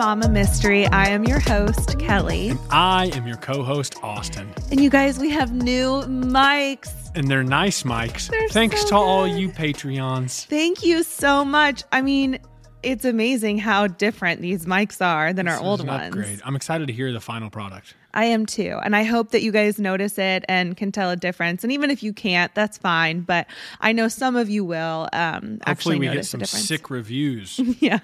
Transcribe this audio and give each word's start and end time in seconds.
Mama 0.00 0.30
Mystery. 0.30 0.86
I 0.86 1.08
am 1.10 1.24
your 1.24 1.40
host, 1.40 1.98
Kelly. 1.98 2.54
I 2.70 3.10
am 3.12 3.26
your 3.26 3.36
co-host 3.36 3.96
Austin, 4.02 4.50
And 4.70 4.80
you 4.82 4.88
guys, 4.88 5.18
we 5.18 5.28
have 5.28 5.52
new 5.52 6.00
mics. 6.06 6.90
and 7.14 7.28
they're 7.28 7.42
nice 7.42 7.82
mics. 7.82 8.30
They're 8.30 8.48
Thanks 8.48 8.80
so 8.80 8.88
to 8.88 8.94
all 8.96 9.26
you 9.26 9.50
Patreons. 9.50 10.46
Thank 10.46 10.82
you 10.86 11.02
so 11.02 11.44
much. 11.44 11.82
I 11.92 12.00
mean, 12.00 12.38
it's 12.82 13.04
amazing 13.04 13.58
how 13.58 13.88
different 13.88 14.40
these 14.40 14.64
mics 14.64 15.04
are 15.04 15.34
than 15.34 15.46
our 15.46 15.60
old 15.60 15.86
ones. 15.86 16.14
upgrade. 16.14 16.40
I'm 16.46 16.56
excited 16.56 16.86
to 16.86 16.94
hear 16.94 17.12
the 17.12 17.20
final 17.20 17.50
product. 17.50 17.94
I 18.12 18.24
am 18.24 18.46
too. 18.46 18.78
And 18.82 18.96
I 18.96 19.04
hope 19.04 19.30
that 19.30 19.42
you 19.42 19.52
guys 19.52 19.78
notice 19.78 20.18
it 20.18 20.44
and 20.48 20.76
can 20.76 20.90
tell 20.92 21.10
a 21.10 21.16
difference. 21.16 21.62
And 21.62 21.72
even 21.72 21.90
if 21.90 22.02
you 22.02 22.12
can't, 22.12 22.52
that's 22.54 22.76
fine. 22.78 23.20
But 23.20 23.46
I 23.80 23.92
know 23.92 24.08
some 24.08 24.36
of 24.36 24.48
you 24.50 24.64
will 24.64 25.08
um, 25.12 25.32
Hopefully, 25.42 25.60
actually 25.66 25.98
we 26.00 26.08
get 26.08 26.26
some 26.26 26.44
sick 26.44 26.90
reviews. 26.90 27.58
yeah. 27.80 28.00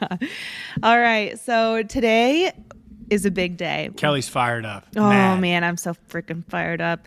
All 0.82 0.98
right. 0.98 1.38
So 1.40 1.82
today 1.82 2.52
is 3.10 3.26
a 3.26 3.30
big 3.30 3.56
day. 3.56 3.90
Kelly's 3.96 4.28
fired 4.28 4.64
up. 4.64 4.86
Oh, 4.96 5.08
Mad. 5.08 5.40
man. 5.40 5.64
I'm 5.64 5.76
so 5.76 5.94
freaking 6.08 6.44
fired 6.48 6.80
up. 6.80 7.06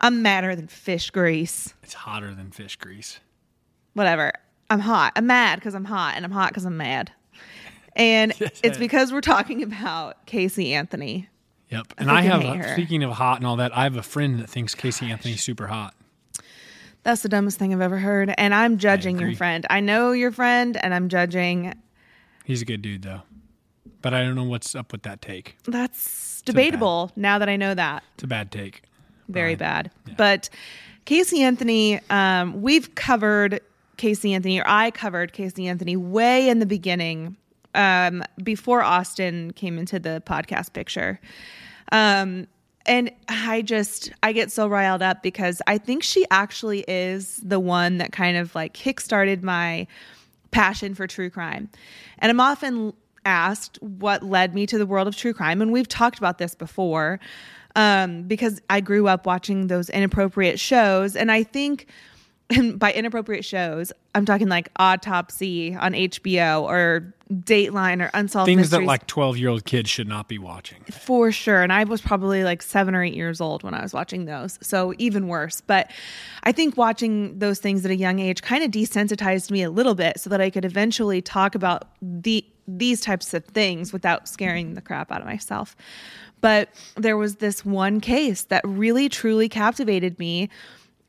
I'm 0.00 0.22
madder 0.22 0.56
than 0.56 0.66
fish 0.66 1.10
grease. 1.10 1.74
it's 1.82 1.92
hotter 1.92 2.34
than 2.34 2.50
fish 2.50 2.76
grease. 2.76 3.20
whatever. 3.92 4.32
I'm 4.70 4.80
hot. 4.80 5.12
I'm 5.16 5.26
mad 5.26 5.58
because 5.58 5.74
I'm 5.74 5.84
hot, 5.84 6.14
and 6.14 6.24
I'm 6.24 6.30
hot 6.30 6.50
because 6.50 6.64
I'm 6.64 6.76
mad. 6.76 7.10
And 7.96 8.32
it's 8.62 8.78
because 8.78 9.12
we're 9.12 9.20
talking 9.20 9.62
about 9.62 10.24
Casey 10.26 10.72
Anthony. 10.72 11.28
Yep. 11.70 11.94
And 11.98 12.10
I 12.10 12.22
have, 12.22 12.42
a, 12.42 12.72
speaking 12.72 13.02
of 13.04 13.12
hot 13.12 13.38
and 13.38 13.46
all 13.46 13.56
that, 13.56 13.76
I 13.76 13.84
have 13.84 13.96
a 13.96 14.02
friend 14.02 14.40
that 14.40 14.50
thinks 14.50 14.74
Casey 14.74 15.10
Anthony's 15.10 15.42
super 15.42 15.68
hot. 15.68 15.94
That's 17.02 17.22
the 17.22 17.28
dumbest 17.28 17.58
thing 17.58 17.72
I've 17.72 17.80
ever 17.80 17.98
heard. 17.98 18.34
And 18.36 18.54
I'm 18.54 18.76
judging 18.78 19.18
your 19.18 19.34
friend. 19.34 19.66
I 19.70 19.80
know 19.80 20.12
your 20.12 20.32
friend, 20.32 20.76
and 20.76 20.92
I'm 20.92 21.08
judging. 21.08 21.74
He's 22.44 22.60
a 22.60 22.64
good 22.64 22.82
dude 22.82 23.02
though, 23.02 23.22
but 24.02 24.12
I 24.12 24.22
don't 24.22 24.34
know 24.34 24.44
what's 24.44 24.74
up 24.74 24.92
with 24.92 25.02
that 25.04 25.22
take. 25.22 25.56
That's 25.64 26.42
debatable 26.42 27.12
now 27.16 27.38
that 27.38 27.48
I 27.48 27.56
know 27.56 27.74
that. 27.74 28.02
It's 28.14 28.24
a 28.24 28.26
bad 28.26 28.50
take. 28.50 28.82
Very 29.28 29.54
bad. 29.54 29.92
But 30.16 30.50
Casey 31.04 31.42
Anthony, 31.42 32.00
um, 32.10 32.60
we've 32.62 32.94
covered 32.96 33.60
Casey 33.96 34.34
Anthony, 34.34 34.58
or 34.58 34.64
I 34.66 34.90
covered 34.90 35.32
Casey 35.32 35.68
Anthony 35.68 35.96
way 35.96 36.48
in 36.48 36.58
the 36.58 36.66
beginning, 36.66 37.36
um, 37.74 38.22
before 38.42 38.82
Austin 38.82 39.52
came 39.52 39.78
into 39.78 39.98
the 39.98 40.22
podcast 40.26 40.72
picture. 40.72 41.20
Um, 41.92 42.46
and 42.86 43.10
I 43.28 43.62
just, 43.62 44.10
I 44.22 44.32
get 44.32 44.50
so 44.50 44.66
riled 44.66 45.02
up 45.02 45.22
because 45.22 45.60
I 45.66 45.78
think 45.78 46.02
she 46.02 46.24
actually 46.30 46.84
is 46.88 47.36
the 47.44 47.60
one 47.60 47.98
that 47.98 48.12
kind 48.12 48.36
of 48.36 48.54
like 48.54 48.74
kickstarted 48.74 49.42
my 49.42 49.86
passion 50.50 50.94
for 50.94 51.06
true 51.06 51.30
crime. 51.30 51.68
And 52.18 52.30
I'm 52.30 52.40
often 52.40 52.92
asked 53.24 53.78
what 53.82 54.22
led 54.22 54.54
me 54.54 54.66
to 54.66 54.78
the 54.78 54.86
world 54.86 55.06
of 55.06 55.16
true 55.16 55.34
crime. 55.34 55.60
And 55.60 55.72
we've 55.72 55.88
talked 55.88 56.18
about 56.18 56.38
this 56.38 56.54
before 56.54 57.20
um, 57.76 58.22
because 58.22 58.60
I 58.70 58.80
grew 58.80 59.06
up 59.06 59.26
watching 59.26 59.66
those 59.66 59.90
inappropriate 59.90 60.58
shows. 60.58 61.14
And 61.14 61.30
I 61.30 61.42
think 61.42 61.86
and 62.50 62.78
by 62.78 62.92
inappropriate 62.92 63.44
shows, 63.44 63.92
I'm 64.14 64.24
talking 64.24 64.48
like 64.48 64.70
Autopsy 64.76 65.74
on 65.74 65.92
HBO 65.92 66.62
or 66.62 67.14
Dateline 67.32 68.04
or 68.04 68.10
Unsolved 68.12 68.46
Things 68.46 68.58
Mysteries 68.58 68.80
that 68.80 68.86
like 68.86 69.06
12 69.06 69.38
year 69.38 69.48
old 69.48 69.64
kids 69.64 69.88
should 69.88 70.08
not 70.08 70.26
be 70.26 70.38
watching. 70.38 70.82
for 70.90 71.30
sure. 71.30 71.62
And 71.62 71.72
I 71.72 71.84
was 71.84 72.00
probably 72.00 72.42
like 72.42 72.60
seven 72.60 72.94
or 72.94 73.04
eight 73.04 73.14
years 73.14 73.40
old 73.40 73.62
when 73.62 73.72
I 73.72 73.82
was 73.82 73.92
watching 73.92 74.24
those. 74.24 74.58
So 74.60 74.94
even 74.98 75.28
worse. 75.28 75.60
But 75.60 75.90
I 76.42 76.50
think 76.50 76.76
watching 76.76 77.38
those 77.38 77.60
things 77.60 77.84
at 77.84 77.90
a 77.90 77.96
young 77.96 78.18
age 78.18 78.42
kind 78.42 78.64
of 78.64 78.70
desensitized 78.72 79.50
me 79.50 79.62
a 79.62 79.70
little 79.70 79.94
bit 79.94 80.18
so 80.18 80.28
that 80.30 80.40
I 80.40 80.50
could 80.50 80.64
eventually 80.64 81.22
talk 81.22 81.54
about 81.54 81.88
the 82.02 82.44
these 82.66 83.00
types 83.00 83.34
of 83.34 83.44
things 83.46 83.92
without 83.92 84.28
scaring 84.28 84.74
the 84.74 84.80
crap 84.80 85.10
out 85.10 85.20
of 85.20 85.26
myself. 85.26 85.76
But 86.40 86.68
there 86.96 87.16
was 87.16 87.36
this 87.36 87.64
one 87.64 88.00
case 88.00 88.44
that 88.44 88.62
really 88.64 89.08
truly 89.08 89.48
captivated 89.48 90.18
me 90.18 90.48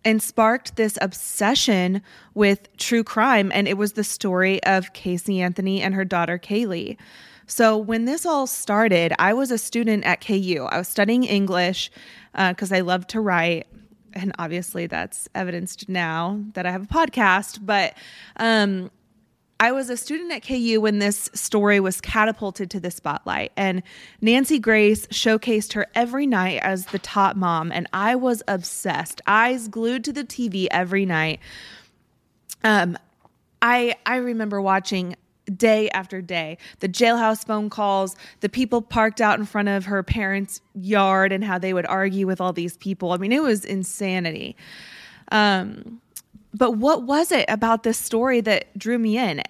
and 0.04 0.22
sparked 0.22 0.76
this 0.76 0.98
obsession 1.02 2.02
with 2.34 2.76
true 2.78 3.04
crime. 3.04 3.52
And 3.54 3.68
it 3.68 3.78
was 3.78 3.94
the 3.94 4.04
story 4.04 4.64
of 4.64 4.94
Casey 4.94 5.42
Anthony 5.42 5.82
and 5.82 5.94
her 5.94 6.06
daughter 6.06 6.40
Caylee. 6.40 6.98
So 7.46 7.78
when 7.78 8.06
this 8.06 8.26
all 8.26 8.48
started, 8.48 9.14
I 9.20 9.34
was 9.34 9.52
a 9.52 9.58
student 9.58 10.06
at 10.06 10.26
KU. 10.26 10.68
I 10.70 10.78
was 10.78 10.88
studying 10.88 11.24
English 11.24 11.92
because 12.34 12.72
I 12.72 12.80
love 12.80 13.08
to 13.08 13.20
write. 13.20 13.68
And 14.14 14.34
obviously, 14.40 14.88
that's 14.88 15.30
evidenced 15.36 15.88
now 15.88 16.42
that 16.54 16.66
I 16.66 16.72
have 16.72 16.84
a 16.84 16.88
podcast. 16.88 17.60
But 17.62 17.94
um, 18.38 18.92
I 19.62 19.72
was 19.74 19.92
a 19.92 19.96
student 19.96 20.32
at 20.32 20.42
KU 20.44 20.82
when 20.82 20.98
this 20.98 21.30
story 21.36 21.80
was 21.80 22.02
catapulted 22.02 22.72
to 22.72 22.80
the 22.80 22.90
spotlight, 22.90 23.52
and 23.56 23.84
Nancy 24.20 24.58
Grace 24.58 25.06
showcased 25.08 25.74
her 25.74 25.86
every 25.94 26.26
night 26.26 26.62
as 26.64 26.88
the 26.88 26.98
top 26.98 27.36
mom, 27.36 27.72
and 27.72 27.88
I 27.94 28.16
was 28.16 28.42
obsessed, 28.48 29.22
eyes 29.28 29.68
glued 29.68 30.04
to 30.06 30.14
the 30.14 30.24
TV 30.24 30.66
every 30.72 31.06
night. 31.06 31.42
Um, 32.64 32.98
I 33.62 33.98
I 34.04 34.16
remember 34.16 34.60
watching 34.60 35.16
day 35.56 35.92
after 35.92 36.22
day 36.22 36.58
the 36.80 36.90
jailhouse 36.90 37.46
phone 37.46 37.70
calls, 37.70 38.16
the 38.40 38.50
people 38.50 38.82
parked 38.82 39.22
out 39.22 39.38
in 39.38 39.46
front 39.46 39.70
of 39.70 39.86
her 39.86 40.02
parents' 40.02 40.60
yard, 40.74 41.32
and 41.32 41.44
how 41.44 41.60
they 41.60 41.76
would 41.76 41.86
argue 41.86 42.26
with 42.26 42.42
all 42.42 42.52
these 42.52 42.78
people. 42.78 43.12
I 43.12 43.18
mean, 43.18 43.32
it 43.32 43.44
was 43.44 43.64
insanity. 43.64 44.56
Um, 45.32 46.02
but 46.54 46.72
what 46.78 47.04
was 47.04 47.32
it 47.32 47.46
about 47.48 47.84
this 47.84 47.98
story 47.98 48.42
that 48.42 48.78
drew 48.78 48.98
me 48.98 49.18
in? 49.18 49.44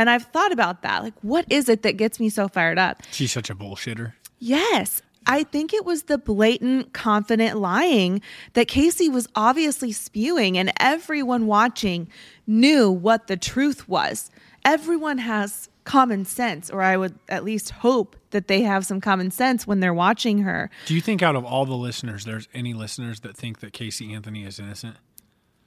And 0.00 0.08
I've 0.08 0.24
thought 0.24 0.50
about 0.50 0.80
that. 0.80 1.02
Like, 1.02 1.12
what 1.20 1.44
is 1.50 1.68
it 1.68 1.82
that 1.82 1.98
gets 1.98 2.18
me 2.18 2.30
so 2.30 2.48
fired 2.48 2.78
up? 2.78 3.02
She's 3.10 3.30
such 3.32 3.50
a 3.50 3.54
bullshitter. 3.54 4.14
Yes. 4.38 5.02
I 5.26 5.42
think 5.42 5.74
it 5.74 5.84
was 5.84 6.04
the 6.04 6.16
blatant, 6.16 6.94
confident 6.94 7.58
lying 7.58 8.22
that 8.54 8.66
Casey 8.66 9.10
was 9.10 9.28
obviously 9.36 9.92
spewing, 9.92 10.56
and 10.56 10.72
everyone 10.80 11.46
watching 11.46 12.08
knew 12.46 12.90
what 12.90 13.26
the 13.26 13.36
truth 13.36 13.90
was. 13.90 14.30
Everyone 14.64 15.18
has 15.18 15.68
common 15.84 16.24
sense, 16.24 16.70
or 16.70 16.80
I 16.80 16.96
would 16.96 17.18
at 17.28 17.44
least 17.44 17.68
hope 17.68 18.16
that 18.30 18.48
they 18.48 18.62
have 18.62 18.86
some 18.86 19.02
common 19.02 19.30
sense 19.30 19.66
when 19.66 19.80
they're 19.80 19.92
watching 19.92 20.38
her. 20.38 20.70
Do 20.86 20.94
you 20.94 21.02
think 21.02 21.22
out 21.22 21.36
of 21.36 21.44
all 21.44 21.66
the 21.66 21.76
listeners, 21.76 22.24
there's 22.24 22.48
any 22.54 22.72
listeners 22.72 23.20
that 23.20 23.36
think 23.36 23.60
that 23.60 23.74
Casey 23.74 24.14
Anthony 24.14 24.44
is 24.44 24.58
innocent? 24.58 24.96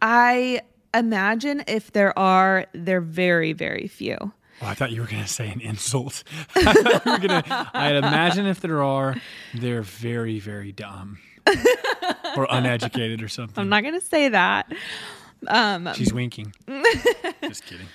I 0.01 0.61
imagine 0.93 1.63
if 1.67 1.91
there 1.91 2.17
are, 2.17 2.65
they're 2.73 3.01
very, 3.01 3.53
very 3.53 3.87
few. 3.87 4.17
Well, 4.61 4.69
I 4.69 4.73
thought 4.75 4.91
you 4.91 5.01
were 5.01 5.07
going 5.07 5.23
to 5.23 5.27
say 5.27 5.49
an 5.49 5.59
insult. 5.61 6.23
I 6.55 6.73
thought 6.73 7.05
you 7.05 7.11
were 7.11 7.17
going 7.27 7.43
to. 7.43 7.69
I'd 7.73 7.95
imagine 7.95 8.45
if 8.45 8.61
there 8.61 8.81
are, 8.83 9.15
they're 9.53 9.81
very, 9.81 10.39
very 10.39 10.71
dumb 10.71 11.19
or 12.37 12.47
uneducated 12.49 13.21
or 13.21 13.27
something. 13.27 13.61
I'm 13.61 13.69
not 13.69 13.81
going 13.81 13.99
to 13.99 14.05
say 14.05 14.29
that. 14.29 14.71
Um, 15.47 15.89
She's 15.95 16.13
winking. 16.13 16.53
Just 17.43 17.65
kidding. 17.65 17.87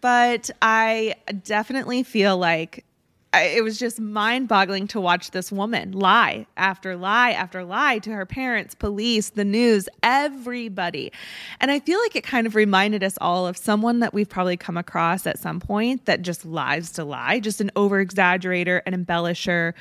but 0.00 0.50
I 0.60 1.14
definitely 1.44 2.02
feel 2.02 2.36
like 2.36 2.84
I, 3.32 3.42
it 3.42 3.62
was 3.62 3.78
just 3.78 4.00
mind 4.00 4.48
boggling 4.48 4.86
to 4.88 5.00
watch 5.00 5.32
this 5.32 5.52
woman 5.52 5.92
lie 5.92 6.46
after 6.56 6.96
lie 6.96 7.32
after 7.32 7.62
lie 7.62 7.98
to 7.98 8.10
her 8.10 8.24
parents, 8.24 8.74
police, 8.74 9.30
the 9.30 9.44
news, 9.44 9.86
everybody. 10.02 11.12
And 11.60 11.70
I 11.70 11.80
feel 11.80 12.00
like 12.00 12.16
it 12.16 12.24
kind 12.24 12.46
of 12.46 12.54
reminded 12.54 13.04
us 13.04 13.18
all 13.20 13.46
of 13.46 13.58
someone 13.58 14.00
that 14.00 14.14
we've 14.14 14.28
probably 14.28 14.56
come 14.56 14.78
across 14.78 15.26
at 15.26 15.38
some 15.38 15.60
point 15.60 16.06
that 16.06 16.22
just 16.22 16.46
lies 16.46 16.90
to 16.92 17.04
lie, 17.04 17.38
just 17.38 17.60
an 17.60 17.70
over 17.76 18.04
exaggerator, 18.04 18.80
an 18.86 18.94
embellisher, 19.04 19.74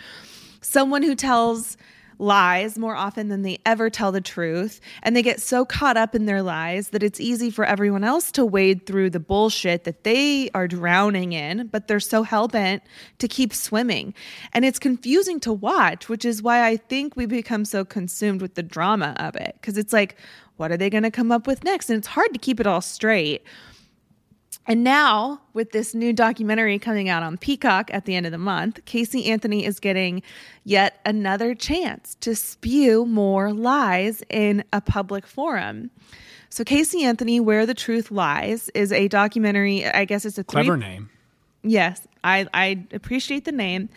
someone 0.61 1.01
who 1.01 1.15
tells 1.15 1.77
lies 2.19 2.77
more 2.77 2.95
often 2.95 3.29
than 3.29 3.41
they 3.41 3.59
ever 3.65 3.89
tell 3.89 4.11
the 4.11 4.21
truth. 4.21 4.79
And 5.03 5.15
they 5.15 5.21
get 5.21 5.41
so 5.41 5.65
caught 5.65 5.97
up 5.97 6.15
in 6.15 6.25
their 6.25 6.41
lies 6.41 6.89
that 6.89 7.03
it's 7.03 7.19
easy 7.19 7.49
for 7.49 7.65
everyone 7.65 8.03
else 8.03 8.31
to 8.33 8.45
wade 8.45 8.85
through 8.85 9.11
the 9.11 9.19
bullshit 9.19 9.83
that 9.83 10.03
they 10.03 10.49
are 10.53 10.67
drowning 10.67 11.33
in, 11.33 11.67
but 11.67 11.87
they're 11.87 11.99
so 11.99 12.23
hell 12.23 12.47
bent 12.47 12.83
to 13.19 13.27
keep 13.27 13.53
swimming. 13.53 14.13
And 14.53 14.65
it's 14.65 14.79
confusing 14.79 15.39
to 15.41 15.53
watch, 15.53 16.09
which 16.09 16.25
is 16.25 16.41
why 16.41 16.65
I 16.65 16.77
think 16.77 17.15
we 17.15 17.25
become 17.25 17.65
so 17.65 17.85
consumed 17.85 18.41
with 18.41 18.55
the 18.55 18.63
drama 18.63 19.15
of 19.17 19.35
it. 19.35 19.57
Because 19.59 19.77
it's 19.77 19.93
like, 19.93 20.17
what 20.57 20.71
are 20.71 20.77
they 20.77 20.89
going 20.89 21.03
to 21.03 21.11
come 21.11 21.31
up 21.31 21.47
with 21.47 21.63
next? 21.63 21.89
And 21.89 21.97
it's 21.97 22.07
hard 22.07 22.33
to 22.33 22.39
keep 22.39 22.59
it 22.59 22.67
all 22.67 22.81
straight. 22.81 23.43
And 24.69 24.83
now, 24.83 25.39
with 25.53 25.71
this 25.71 25.95
new 25.95 26.11
documentary 26.11 26.77
coming 26.77 27.07
out 27.07 27.23
on 27.23 27.37
Peacock 27.37 27.89
at 27.93 28.03
the 28.03 28.15
end 28.15 28.25
of 28.25 28.33
the 28.33 28.37
month, 28.37 28.83
Casey 28.83 29.25
Anthony 29.25 29.65
is 29.65 29.79
getting 29.79 30.21
yet 30.65 30.99
another 31.05 31.55
chance 31.55 32.15
to 32.19 32.35
spew 32.35 33.05
more 33.05 33.53
lies 33.53 34.23
in 34.29 34.65
a 34.73 34.81
public 34.81 35.25
forum. 35.25 35.89
So, 36.49 36.65
Casey 36.65 37.05
Anthony, 37.05 37.39
Where 37.39 37.65
the 37.65 37.73
Truth 37.73 38.11
Lies, 38.11 38.69
is 38.69 38.91
a 38.91 39.07
documentary. 39.07 39.85
I 39.85 40.03
guess 40.03 40.25
it's 40.25 40.37
a 40.37 40.43
three- 40.43 40.63
clever 40.63 40.75
name. 40.75 41.09
Yes, 41.63 42.05
I, 42.23 42.47
I 42.53 42.85
appreciate 42.91 43.45
the 43.45 43.51
name. 43.51 43.89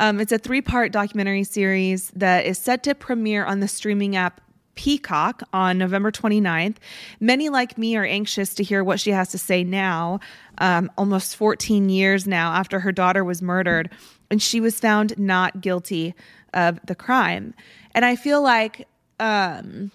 Um, 0.00 0.20
it's 0.20 0.32
a 0.32 0.38
three 0.38 0.62
part 0.62 0.92
documentary 0.92 1.44
series 1.44 2.10
that 2.16 2.46
is 2.46 2.58
set 2.58 2.82
to 2.84 2.94
premiere 2.94 3.44
on 3.44 3.60
the 3.60 3.68
streaming 3.68 4.16
app 4.16 4.40
Peacock 4.74 5.42
on 5.52 5.78
November 5.78 6.10
29th. 6.10 6.76
Many, 7.20 7.48
like 7.48 7.78
me, 7.78 7.96
are 7.96 8.04
anxious 8.04 8.54
to 8.54 8.62
hear 8.62 8.82
what 8.82 9.00
she 9.00 9.10
has 9.10 9.30
to 9.30 9.38
say 9.38 9.64
now, 9.64 10.20
um, 10.58 10.90
almost 10.96 11.36
14 11.36 11.88
years 11.88 12.26
now 12.26 12.52
after 12.52 12.80
her 12.80 12.92
daughter 12.92 13.24
was 13.24 13.42
murdered, 13.42 13.90
and 14.30 14.42
she 14.42 14.60
was 14.60 14.80
found 14.80 15.18
not 15.18 15.60
guilty 15.60 16.14
of 16.52 16.80
the 16.86 16.94
crime. 16.94 17.54
And 17.94 18.04
I 18.04 18.16
feel 18.16 18.42
like 18.42 18.88
um, 19.20 19.90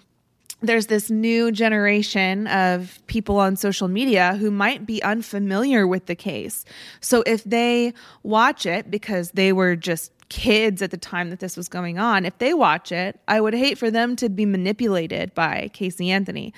there's 0.62 0.86
this 0.86 1.10
new 1.10 1.50
generation 1.50 2.46
of 2.46 3.00
people 3.06 3.38
on 3.38 3.56
social 3.56 3.88
media 3.88 4.36
who 4.36 4.50
might 4.50 4.86
be 4.86 5.02
unfamiliar 5.02 5.86
with 5.86 6.06
the 6.06 6.14
case. 6.14 6.64
So 7.00 7.22
if 7.26 7.44
they 7.44 7.94
watch 8.22 8.66
it 8.66 8.90
because 8.90 9.32
they 9.32 9.52
were 9.52 9.76
just 9.76 10.12
kids 10.30 10.80
at 10.80 10.90
the 10.90 10.96
time 10.96 11.28
that 11.28 11.40
this 11.40 11.56
was 11.56 11.68
going 11.68 11.98
on, 11.98 12.24
if 12.24 12.38
they 12.38 12.54
watch 12.54 12.90
it, 12.90 13.20
I 13.28 13.40
would 13.40 13.52
hate 13.52 13.76
for 13.76 13.90
them 13.90 14.16
to 14.16 14.30
be 14.30 14.46
manipulated 14.46 15.34
by 15.34 15.68
Casey 15.74 16.10
Anthony. 16.10 16.54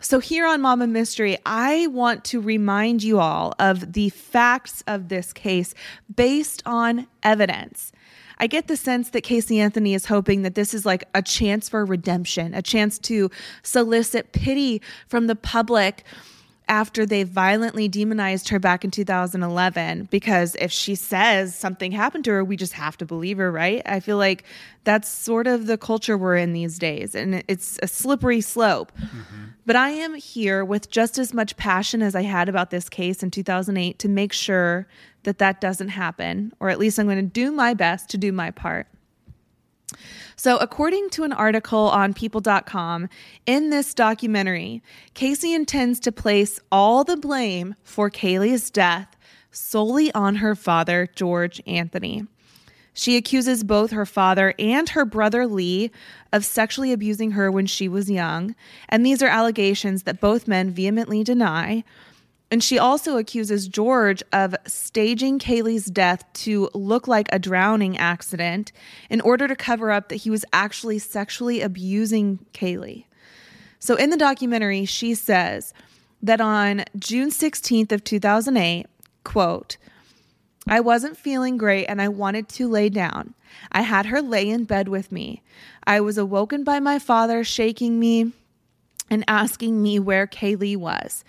So, 0.00 0.18
here 0.18 0.46
on 0.46 0.60
Mama 0.60 0.86
Mystery, 0.86 1.38
I 1.46 1.86
want 1.88 2.24
to 2.26 2.40
remind 2.40 3.02
you 3.02 3.20
all 3.20 3.54
of 3.58 3.94
the 3.94 4.10
facts 4.10 4.82
of 4.86 5.08
this 5.08 5.32
case 5.32 5.74
based 6.14 6.62
on 6.66 7.06
evidence. 7.22 7.90
I 8.38 8.46
get 8.46 8.66
the 8.66 8.76
sense 8.76 9.10
that 9.10 9.22
Casey 9.22 9.60
Anthony 9.60 9.94
is 9.94 10.06
hoping 10.06 10.42
that 10.42 10.54
this 10.54 10.74
is 10.74 10.84
like 10.84 11.04
a 11.14 11.22
chance 11.22 11.68
for 11.68 11.84
redemption, 11.84 12.52
a 12.52 12.62
chance 12.62 12.98
to 13.00 13.30
solicit 13.62 14.32
pity 14.32 14.82
from 15.08 15.26
the 15.26 15.36
public 15.36 16.04
after 16.68 17.04
they 17.04 17.22
violently 17.22 17.88
demonized 17.88 18.48
her 18.48 18.58
back 18.58 18.84
in 18.84 18.90
2011 18.90 20.08
because 20.10 20.56
if 20.58 20.72
she 20.72 20.94
says 20.94 21.54
something 21.54 21.92
happened 21.92 22.24
to 22.24 22.30
her 22.30 22.44
we 22.44 22.56
just 22.56 22.72
have 22.72 22.96
to 22.96 23.04
believe 23.04 23.38
her 23.38 23.50
right? 23.50 23.82
I 23.84 24.00
feel 24.00 24.16
like 24.16 24.44
that's 24.84 25.08
sort 25.08 25.46
of 25.46 25.66
the 25.66 25.76
culture 25.76 26.16
we're 26.16 26.36
in 26.36 26.52
these 26.52 26.78
days 26.78 27.14
and 27.14 27.44
it's 27.48 27.78
a 27.82 27.88
slippery 27.88 28.40
slope. 28.40 28.92
Mm-hmm. 28.98 29.44
but 29.66 29.76
i 29.76 29.90
am 29.90 30.14
here 30.14 30.64
with 30.64 30.90
just 30.90 31.18
as 31.18 31.34
much 31.34 31.56
passion 31.56 32.02
as 32.02 32.14
i 32.14 32.22
had 32.22 32.48
about 32.48 32.70
this 32.70 32.88
case 32.88 33.22
in 33.22 33.30
2008 33.30 33.98
to 33.98 34.08
make 34.08 34.32
sure 34.32 34.86
that 35.24 35.38
that 35.38 35.60
doesn't 35.60 35.88
happen 35.88 36.52
or 36.60 36.68
at 36.70 36.78
least 36.78 36.98
i'm 36.98 37.06
going 37.06 37.16
to 37.16 37.22
do 37.22 37.52
my 37.52 37.74
best 37.74 38.08
to 38.10 38.18
do 38.18 38.32
my 38.32 38.50
part 38.50 38.86
so, 40.36 40.56
according 40.58 41.10
to 41.10 41.24
an 41.24 41.32
article 41.32 41.88
on 41.88 42.14
people.com, 42.14 43.08
in 43.46 43.70
this 43.70 43.94
documentary, 43.94 44.82
Casey 45.14 45.54
intends 45.54 46.00
to 46.00 46.12
place 46.12 46.60
all 46.70 47.04
the 47.04 47.16
blame 47.16 47.74
for 47.82 48.10
Caylee's 48.10 48.70
death 48.70 49.16
solely 49.50 50.12
on 50.14 50.36
her 50.36 50.54
father, 50.54 51.08
George 51.14 51.62
Anthony. 51.66 52.26
She 52.92 53.16
accuses 53.16 53.64
both 53.64 53.90
her 53.90 54.06
father 54.06 54.54
and 54.58 54.88
her 54.90 55.04
brother 55.04 55.46
Lee 55.46 55.90
of 56.32 56.44
sexually 56.44 56.92
abusing 56.92 57.32
her 57.32 57.50
when 57.50 57.66
she 57.66 57.88
was 57.88 58.10
young, 58.10 58.54
and 58.88 59.04
these 59.04 59.22
are 59.22 59.28
allegations 59.28 60.04
that 60.04 60.20
both 60.20 60.46
men 60.46 60.70
vehemently 60.70 61.24
deny. 61.24 61.82
And 62.50 62.62
she 62.62 62.78
also 62.78 63.16
accuses 63.16 63.68
George 63.68 64.22
of 64.32 64.54
staging 64.66 65.38
Caylee's 65.38 65.86
death 65.86 66.24
to 66.34 66.70
look 66.74 67.08
like 67.08 67.28
a 67.32 67.38
drowning 67.38 67.96
accident 67.96 68.70
in 69.10 69.20
order 69.22 69.48
to 69.48 69.56
cover 69.56 69.90
up 69.90 70.08
that 70.08 70.16
he 70.16 70.30
was 70.30 70.44
actually 70.52 70.98
sexually 70.98 71.60
abusing 71.60 72.44
Caylee. 72.52 73.06
So 73.78 73.96
in 73.96 74.10
the 74.10 74.16
documentary, 74.16 74.84
she 74.84 75.14
says 75.14 75.74
that 76.22 76.40
on 76.40 76.84
June 76.98 77.30
16th 77.30 77.92
of 77.92 78.04
2008, 78.04 78.86
quote, 79.24 79.76
I 80.66 80.80
wasn't 80.80 81.16
feeling 81.16 81.58
great 81.58 81.86
and 81.86 82.00
I 82.00 82.08
wanted 82.08 82.48
to 82.50 82.68
lay 82.68 82.88
down. 82.88 83.34
I 83.70 83.82
had 83.82 84.06
her 84.06 84.22
lay 84.22 84.48
in 84.48 84.64
bed 84.64 84.88
with 84.88 85.12
me. 85.12 85.42
I 85.86 86.00
was 86.00 86.16
awoken 86.16 86.64
by 86.64 86.80
my 86.80 86.98
father 86.98 87.44
shaking 87.44 88.00
me 88.00 88.32
and 89.10 89.24
asking 89.28 89.82
me 89.82 89.98
where 89.98 90.26
Caylee 90.26 90.76
was. 90.76 91.24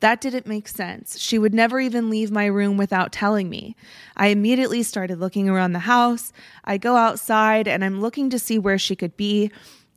That 0.00 0.20
didn't 0.20 0.46
make 0.46 0.68
sense. 0.68 1.18
She 1.18 1.38
would 1.38 1.52
never 1.52 1.80
even 1.80 2.08
leave 2.08 2.30
my 2.30 2.46
room 2.46 2.76
without 2.76 3.12
telling 3.12 3.50
me. 3.50 3.74
I 4.16 4.28
immediately 4.28 4.84
started 4.84 5.18
looking 5.18 5.48
around 5.48 5.72
the 5.72 5.80
house. 5.80 6.32
I 6.64 6.78
go 6.78 6.96
outside 6.96 7.66
and 7.66 7.84
I'm 7.84 8.00
looking 8.00 8.30
to 8.30 8.38
see 8.38 8.58
where 8.58 8.78
she 8.78 8.94
could 8.94 9.16
be. 9.16 9.50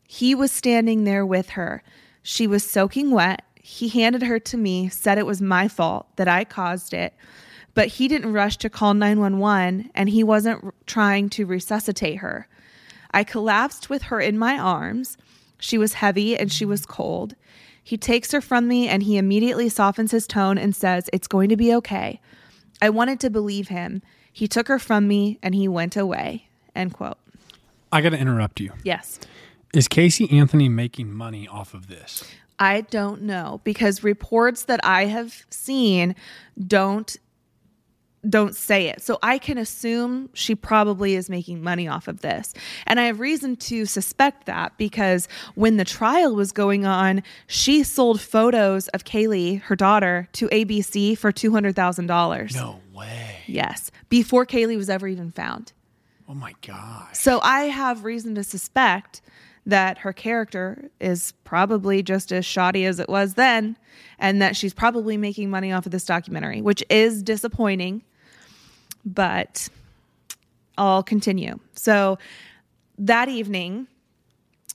He 0.08 0.34
was 0.34 0.52
standing 0.52 1.04
there 1.04 1.26
with 1.26 1.52
her. 1.52 1.84
She 2.24 2.48
was 2.48 2.64
soaking 2.64 3.12
wet. 3.12 3.44
He 3.56 3.90
handed 3.90 4.24
her 4.24 4.40
to 4.40 4.58
me, 4.58 4.90
said 4.90 5.20
it 5.20 5.26
was 5.26 5.42
my 5.42 5.68
fault, 5.68 6.08
that 6.16 6.28
I 6.28 6.46
caused 6.46 6.94
it. 6.94 7.14
But 7.76 7.88
he 7.88 8.08
didn't 8.08 8.34
rush 8.34 8.58
to 8.58 8.70
call 8.70 8.96
911 8.96 9.92
and 9.94 10.10
he 10.10 10.24
wasn't 10.24 10.74
trying 10.88 11.30
to 11.30 11.46
resuscitate 11.46 12.18
her. 12.18 12.48
I 13.12 13.24
collapsed 13.24 13.90
with 13.90 14.04
her 14.04 14.20
in 14.20 14.38
my 14.38 14.58
arms. 14.58 15.18
She 15.60 15.78
was 15.78 15.94
heavy 15.94 16.38
and 16.38 16.52
she 16.52 16.66
was 16.66 16.86
cold. 16.88 17.36
He 17.84 17.98
takes 17.98 18.32
her 18.32 18.42
from 18.42 18.68
me 18.68 18.88
and 18.88 19.04
he 19.04 19.18
immediately 19.18 19.70
softens 19.70 20.12
his 20.12 20.28
tone 20.28 20.58
and 20.58 20.76
says, 20.76 21.10
It's 21.12 21.28
going 21.28 21.50
to 21.50 21.58
be 21.58 21.74
okay. 21.76 22.20
I 22.82 22.90
wanted 22.90 23.20
to 23.22 23.30
believe 23.30 23.68
him. 23.68 24.02
He 24.32 24.48
took 24.48 24.68
her 24.68 24.80
from 24.80 25.08
me 25.08 25.40
and 25.44 25.54
he 25.54 25.68
went 25.68 25.98
away. 25.98 26.48
End 26.76 26.94
quote. 26.94 27.18
I 27.92 28.02
got 28.02 28.10
to 28.10 28.18
interrupt 28.18 28.60
you. 28.60 28.72
Yes. 28.84 29.20
Is 29.74 29.88
Casey 29.88 30.30
Anthony 30.32 30.70
making 30.70 31.12
money 31.12 31.48
off 31.48 31.74
of 31.74 31.88
this? 31.88 32.24
I 32.60 32.82
don't 32.82 33.24
know 33.24 33.60
because 33.64 34.04
reports 34.04 34.66
that 34.66 34.80
I 34.84 35.06
have 35.06 35.46
seen 35.50 36.16
don't 36.68 37.18
don't 38.30 38.56
say 38.56 38.88
it. 38.88 39.02
So 39.02 39.18
I 39.24 39.38
can 39.38 39.58
assume 39.58 40.30
she 40.34 40.54
probably 40.54 41.16
is 41.16 41.30
making 41.30 41.64
money 41.64 41.88
off 41.88 42.08
of 42.08 42.22
this. 42.22 42.54
And 42.86 43.00
I 43.00 43.06
have 43.06 43.20
reason 43.20 43.56
to 43.58 43.86
suspect 43.86 44.46
that 44.46 44.78
because 44.78 45.28
when 45.56 45.78
the 45.78 45.86
trial 45.86 46.36
was 46.36 46.52
going 46.52 46.86
on, 46.86 47.24
she 47.48 47.84
sold 47.84 48.22
photos 48.22 48.88
of 48.90 49.04
Caylee, 49.04 49.62
her 49.64 49.76
daughter, 49.76 50.28
to 50.34 50.48
ABC 50.50 51.18
for 51.18 51.32
$200,000. 51.32 52.56
No 52.56 52.80
way. 52.94 53.38
Yes, 53.48 53.92
before 54.10 54.46
Caylee 54.46 54.78
was 54.78 54.90
ever 54.90 55.08
even 55.08 55.32
found. 55.32 55.74
Oh 56.30 56.34
my 56.34 56.54
God. 56.66 57.16
So 57.16 57.40
I 57.42 57.64
have 57.64 58.06
reason 58.06 58.36
to 58.36 58.44
suspect 58.44 59.22
that 59.66 60.00
her 60.00 60.14
character 60.14 60.90
is 61.00 61.34
probably 61.44 62.02
just 62.02 62.32
as 62.32 62.46
shoddy 62.46 62.86
as 62.86 63.00
it 63.00 63.10
was 63.10 63.36
then 63.36 63.78
and 64.18 64.42
that 64.42 64.56
she's 64.56 64.74
probably 64.74 65.18
making 65.18 65.50
money 65.50 65.72
off 65.72 65.86
of 65.86 65.92
this 65.92 66.06
documentary, 66.06 66.62
which 66.62 66.84
is 66.90 67.22
disappointing 67.22 68.04
but 69.06 69.70
I'll 70.78 71.04
continue. 71.04 71.60
So 71.76 72.18
that 72.98 73.30
evening, 73.30 73.88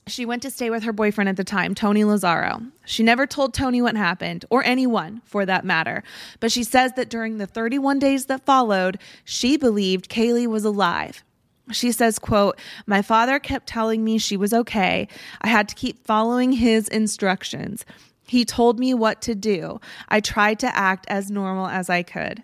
she 0.07 0.25
went 0.25 0.41
to 0.43 0.51
stay 0.51 0.69
with 0.69 0.83
her 0.83 0.93
boyfriend 0.93 1.29
at 1.29 1.35
the 1.35 1.43
time, 1.43 1.75
Tony 1.75 2.03
Lazzaro. 2.03 2.71
She 2.85 3.03
never 3.03 3.27
told 3.27 3.53
Tony 3.53 3.81
what 3.81 3.95
happened, 3.95 4.45
or 4.49 4.63
anyone 4.63 5.21
for 5.25 5.45
that 5.45 5.65
matter, 5.65 6.03
but 6.39 6.51
she 6.51 6.63
says 6.63 6.93
that 6.93 7.09
during 7.09 7.37
the 7.37 7.47
31 7.47 7.99
days 7.99 8.25
that 8.27 8.45
followed, 8.45 8.99
she 9.25 9.57
believed 9.57 10.09
Caylee 10.09 10.47
was 10.47 10.63
alive. 10.63 11.23
She 11.71 11.91
says, 11.91 12.17
quote, 12.17 12.57
My 12.85 13.01
father 13.01 13.39
kept 13.39 13.67
telling 13.67 14.03
me 14.03 14.17
she 14.17 14.37
was 14.37 14.53
okay. 14.53 15.07
I 15.41 15.49
had 15.49 15.67
to 15.67 15.75
keep 15.75 16.05
following 16.05 16.53
his 16.53 16.87
instructions. 16.87 17.85
He 18.25 18.45
told 18.45 18.79
me 18.79 18.93
what 18.93 19.21
to 19.23 19.35
do. 19.35 19.79
I 20.09 20.21
tried 20.21 20.59
to 20.59 20.77
act 20.77 21.05
as 21.09 21.29
normal 21.29 21.67
as 21.67 21.89
I 21.89 22.03
could. 22.03 22.43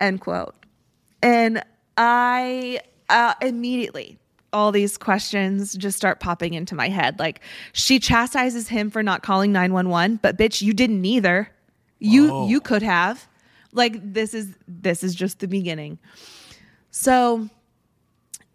End 0.00 0.20
quote. 0.20 0.54
And 1.26 1.64
I 1.96 2.80
uh, 3.08 3.34
immediately 3.42 4.16
all 4.52 4.70
these 4.70 4.96
questions 4.96 5.74
just 5.74 5.96
start 5.96 6.20
popping 6.20 6.54
into 6.54 6.76
my 6.76 6.88
head. 6.88 7.18
Like 7.18 7.40
she 7.72 7.98
chastises 7.98 8.68
him 8.68 8.90
for 8.90 9.02
not 9.02 9.24
calling 9.24 9.50
911, 9.50 10.20
but 10.22 10.38
bitch, 10.38 10.62
you 10.62 10.72
didn't 10.72 11.04
either. 11.04 11.50
You 11.98 12.46
you 12.46 12.60
could 12.60 12.82
have. 12.82 13.26
Like 13.72 14.12
this 14.12 14.34
is 14.34 14.54
this 14.68 15.02
is 15.02 15.14
just 15.14 15.40
the 15.40 15.48
beginning. 15.48 15.98
So 16.92 17.48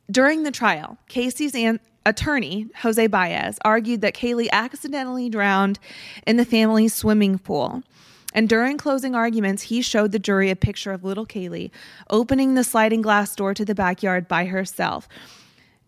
during 0.09 0.43
the 0.43 0.51
trial, 0.51 0.97
Casey's 1.09 1.53
an- 1.55 1.81
attorney, 2.05 2.67
Jose 2.77 3.05
Baez, 3.07 3.59
argued 3.65 4.01
that 4.01 4.15
Caylee 4.15 4.49
accidentally 4.51 5.29
drowned 5.29 5.77
in 6.25 6.37
the 6.37 6.45
family's 6.45 6.93
swimming 6.93 7.37
pool. 7.37 7.83
And 8.33 8.47
during 8.47 8.77
closing 8.77 9.15
arguments, 9.15 9.63
he 9.63 9.81
showed 9.81 10.11
the 10.11 10.19
jury 10.19 10.49
a 10.49 10.55
picture 10.55 10.91
of 10.91 11.03
little 11.03 11.25
Caylee 11.25 11.71
opening 12.09 12.53
the 12.53 12.63
sliding 12.63 13.01
glass 13.01 13.35
door 13.35 13.53
to 13.53 13.65
the 13.65 13.75
backyard 13.75 14.27
by 14.27 14.45
herself, 14.45 15.07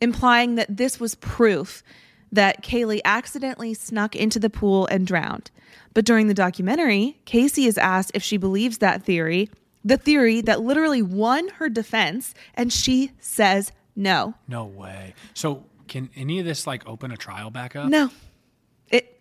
implying 0.01 0.55
that 0.55 0.75
this 0.75 1.00
was 1.00 1.15
proof 1.15 1.83
that 2.31 2.63
Caylee 2.63 3.01
accidentally 3.05 3.73
snuck 3.73 4.15
into 4.15 4.39
the 4.39 4.50
pool 4.50 4.88
and 4.88 5.05
drowned. 5.05 5.51
But 5.93 6.05
during 6.05 6.27
the 6.27 6.33
documentary, 6.33 7.19
Casey 7.25 7.65
is 7.65 7.77
asked 7.77 8.12
if 8.13 8.23
she 8.23 8.38
believes 8.38 8.79
that 8.79 9.03
theory, 9.03 9.50
the 9.85 9.97
theory 9.97 10.41
that 10.41 10.62
literally 10.62 11.01
won 11.01 11.50
her 11.50 11.69
defense, 11.69 12.33
and 12.55 12.73
she 12.73 13.12
says 13.19 13.71
no. 13.95 14.33
No 14.47 14.65
way. 14.65 15.13
So 15.35 15.65
can 15.88 16.09
any 16.15 16.39
of 16.39 16.45
this 16.45 16.65
like 16.65 16.88
open 16.88 17.12
a 17.12 17.17
trial 17.17 17.51
back 17.51 17.75
up? 17.75 17.88
No. 17.89 18.09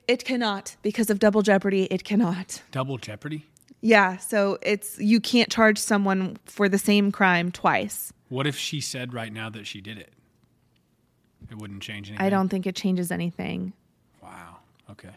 It 0.08 0.24
cannot 0.24 0.76
because 0.82 1.10
of 1.10 1.18
double 1.18 1.42
jeopardy, 1.42 1.84
it 1.84 2.04
cannot. 2.04 2.62
Double 2.70 2.98
jeopardy? 2.98 3.46
Yeah, 3.80 4.16
so 4.18 4.58
it's 4.62 4.98
you 4.98 5.20
can't 5.20 5.50
charge 5.50 5.78
someone 5.78 6.38
for 6.44 6.68
the 6.68 6.78
same 6.78 7.10
crime 7.10 7.50
twice. 7.50 8.12
What 8.28 8.46
if 8.46 8.56
she 8.56 8.80
said 8.80 9.12
right 9.12 9.32
now 9.32 9.50
that 9.50 9.66
she 9.66 9.80
did 9.80 9.98
it? 9.98 10.12
It 11.50 11.58
wouldn't 11.58 11.82
change 11.82 12.08
anything. 12.08 12.24
I 12.24 12.30
don't 12.30 12.48
think 12.48 12.66
it 12.66 12.76
changes 12.76 13.10
anything. 13.10 13.72
Wow. 14.22 14.58
Okay. 14.90 15.10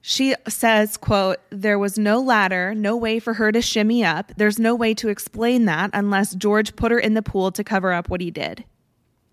She 0.00 0.34
says, 0.48 0.96
quote, 0.96 1.38
there 1.50 1.78
was 1.78 1.98
no 1.98 2.20
ladder, 2.20 2.74
no 2.74 2.96
way 2.96 3.18
for 3.18 3.34
her 3.34 3.50
to 3.50 3.60
shimmy 3.60 4.04
up. 4.04 4.32
There's 4.36 4.58
no 4.58 4.74
way 4.74 4.94
to 4.94 5.08
explain 5.08 5.64
that 5.64 5.90
unless 5.92 6.34
George 6.34 6.76
put 6.76 6.92
her 6.92 6.98
in 6.98 7.14
the 7.14 7.22
pool 7.22 7.50
to 7.52 7.64
cover 7.64 7.92
up 7.92 8.08
what 8.08 8.20
he 8.20 8.30
did. 8.30 8.64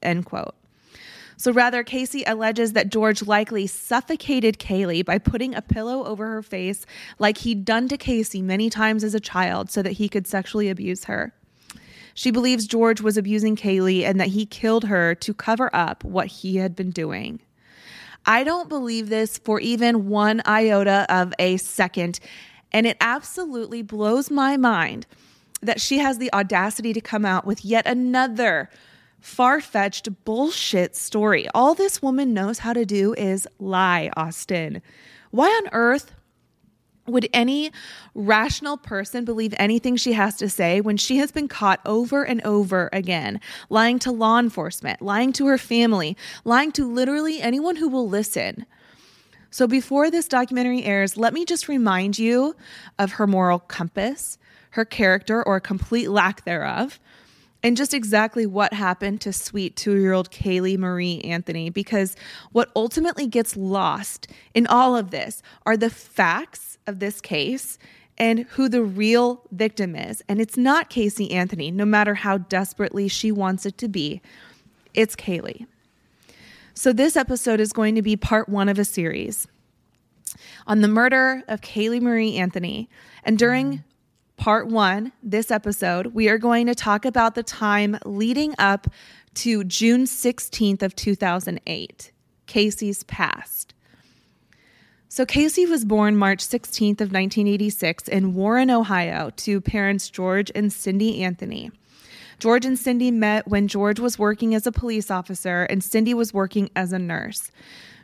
End 0.02 0.26
quote. 0.26 0.56
So 1.38 1.52
rather, 1.52 1.84
Casey 1.84 2.24
alleges 2.26 2.74
that 2.74 2.90
George 2.90 3.24
likely 3.24 3.68
suffocated 3.68 4.60
Caylee 4.60 5.04
by 5.04 5.18
putting 5.18 5.56
a 5.56 5.62
pillow 5.62 6.04
over 6.06 6.28
her 6.28 6.42
face 6.42 6.86
like 7.20 7.40
he'd 7.40 7.66
done 7.66 7.88
to 7.90 7.98
Casey 7.98 8.42
many 8.42 8.70
times 8.70 9.04
as 9.04 9.14
a 9.14 9.20
child 9.20 9.72
so 9.72 9.82
that 9.82 9.94
he 9.94 10.10
could 10.10 10.28
sexually 10.28 10.70
abuse 10.70 11.06
her. 11.06 11.34
She 12.14 12.32
believes 12.32 12.68
George 12.68 13.02
was 13.02 13.18
abusing 13.18 13.56
Caylee 13.56 14.04
and 14.04 14.20
that 14.20 14.30
he 14.30 14.46
killed 14.46 14.86
her 14.86 15.16
to 15.16 15.34
cover 15.34 15.70
up 15.74 16.04
what 16.04 16.28
he 16.28 16.58
had 16.58 16.76
been 16.76 16.92
doing. 16.92 17.40
I 18.26 18.44
don't 18.44 18.70
believe 18.70 19.10
this 19.10 19.38
for 19.38 19.60
even 19.60 20.08
one 20.08 20.42
iota 20.46 21.06
of 21.10 21.34
a 21.40 21.58
second. 21.58 22.20
And 22.72 22.88
it 22.88 22.98
absolutely 23.02 23.82
blows 23.82 24.32
my 24.32 24.58
mind 24.58 25.06
that 25.62 25.82
she 25.82 26.00
has 26.00 26.18
the 26.18 26.32
audacity 26.34 26.94
to 26.94 27.02
come 27.02 27.26
out 27.26 27.46
with 27.46 27.66
yet 27.66 27.88
another 27.88 28.70
far 29.24 29.62
fetched 29.62 30.10
bullshit 30.26 30.98
story. 30.98 31.48
All 31.56 31.74
this 31.74 32.02
woman 32.02 32.34
knows 32.34 32.60
how 32.60 32.74
to 32.74 32.86
do 32.86 33.14
is 33.14 33.48
lie, 33.58 34.12
Austin. 34.18 34.82
Why 35.32 35.48
on 35.48 35.70
earth 35.72 36.12
would 37.08 37.30
any 37.32 37.72
rational 38.14 38.76
person 38.76 39.24
believe 39.24 39.54
anything 39.58 39.96
she 39.96 40.12
has 40.12 40.36
to 40.36 40.50
say 40.50 40.82
when 40.82 40.98
she 40.98 41.18
has 41.18 41.32
been 41.32 41.48
caught 41.48 41.80
over 41.86 42.24
and 42.24 42.42
over 42.42 42.90
again 42.92 43.40
lying 43.70 43.98
to 44.00 44.12
law 44.12 44.40
enforcement, 44.40 45.02
lying 45.02 45.32
to 45.34 45.48
her 45.48 45.58
family, 45.58 46.18
lying 46.44 46.74
to 46.74 46.86
literally 46.86 47.42
anyone 47.42 47.78
who 47.78 47.88
will 47.88 48.10
listen? 48.10 48.66
So, 49.52 49.68
before 49.68 50.12
this 50.12 50.28
documentary 50.28 50.84
airs, 50.84 51.16
let 51.16 51.34
me 51.34 51.46
just 51.46 51.70
remind 51.70 52.20
you 52.20 52.58
of 53.00 53.14
her 53.14 53.28
moral 53.28 53.60
compass, 53.60 54.38
her 54.72 54.84
character 54.84 55.42
or 55.42 55.62
complete 55.62 56.10
lack 56.10 56.44
thereof, 56.44 57.00
and 57.64 57.78
just 57.78 57.94
exactly 57.94 58.46
what 58.46 58.74
happened 58.74 59.22
to 59.22 59.34
sweet 59.34 59.76
two 59.76 59.96
year 59.96 60.14
old 60.14 60.30
Caylee 60.30 60.78
Marie 60.78 61.22
Anthony. 61.22 61.70
Because 61.70 62.16
what 62.52 62.70
ultimately 62.76 63.26
gets 63.26 63.56
lost 63.56 64.28
in 64.54 64.68
all 64.68 64.96
of 64.96 65.12
this 65.12 65.42
are 65.66 65.78
the 65.78 65.90
facts 65.90 66.78
of 66.86 67.00
this 67.00 67.22
case 67.22 67.80
and 68.18 68.40
who 68.52 68.70
the 68.70 68.84
real 68.84 69.42
victim 69.52 69.96
is. 69.96 70.22
And 70.28 70.40
it's 70.40 70.58
not 70.58 70.90
Casey 70.90 71.32
Anthony, 71.32 71.72
no 71.72 71.86
matter 71.86 72.14
how 72.14 72.38
desperately 72.38 73.08
she 73.08 73.32
wants 73.32 73.66
it 73.66 73.78
to 73.80 73.88
be, 73.88 74.22
it's 74.94 75.16
Caylee. 75.16 75.66
So, 76.76 76.92
this 76.92 77.16
episode 77.16 77.60
is 77.60 77.72
going 77.72 77.96
to 77.96 78.02
be 78.02 78.16
part 78.16 78.50
one 78.50 78.68
of 78.68 78.80
a 78.80 78.86
series 78.86 79.48
on 80.66 80.82
the 80.82 80.88
murder 80.88 81.44
of 81.48 81.62
Caylee 81.62 82.02
Marie 82.02 82.36
Anthony. 82.36 82.90
And 83.24 83.38
during 83.38 83.84
part 84.38 84.68
one, 84.68 85.12
this 85.22 85.52
episode, 85.52 86.08
we 86.08 86.30
are 86.30 86.38
going 86.38 86.68
to 86.68 86.76
talk 86.76 87.06
about 87.06 87.36
the 87.36 87.44
time 87.44 87.98
leading 88.06 88.56
up 88.58 88.88
to 89.36 89.64
June 89.64 90.06
16th 90.06 90.82
of 90.82 90.96
2008, 90.96 92.12
Casey's 92.46 93.04
past. 93.04 93.74
So 95.10 95.26
Casey 95.26 95.66
was 95.66 95.86
born 95.86 96.18
March 96.18 96.40
16th 96.40 97.00
of 97.00 97.12
1986 97.12 98.08
in 98.08 98.34
Warren, 98.34 98.72
Ohio, 98.72 99.30
to 99.38 99.62
parents 99.62 100.10
George 100.10 100.52
and 100.56 100.74
Cindy 100.74 101.24
Anthony. 101.24 101.72
George 102.40 102.66
and 102.66 102.78
Cindy 102.78 103.12
met 103.12 103.48
when 103.48 103.68
George 103.68 104.00
was 104.00 104.18
working 104.18 104.56
as 104.56 104.66
a 104.66 104.72
police 104.72 105.12
officer 105.12 105.64
and 105.64 105.84
Cindy 105.84 106.14
was 106.14 106.34
working 106.34 106.70
as 106.76 106.92
a 106.92 107.00
nurse. 107.00 107.52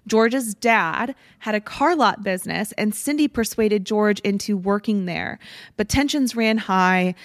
George's 0.09 0.53
dad 0.55 1.15
had 1.39 1.55
a 1.55 1.61
car 1.61 1.95
lot 1.95 2.23
business, 2.23 2.73
and 2.73 2.93
Cindy 2.93 3.27
persuaded 3.27 3.85
George 3.85 4.19
into 4.21 4.57
working 4.57 5.05
there. 5.05 5.39
But 5.77 5.87
tensions 5.87 6.35
ran 6.35 6.57
high, 6.57 7.15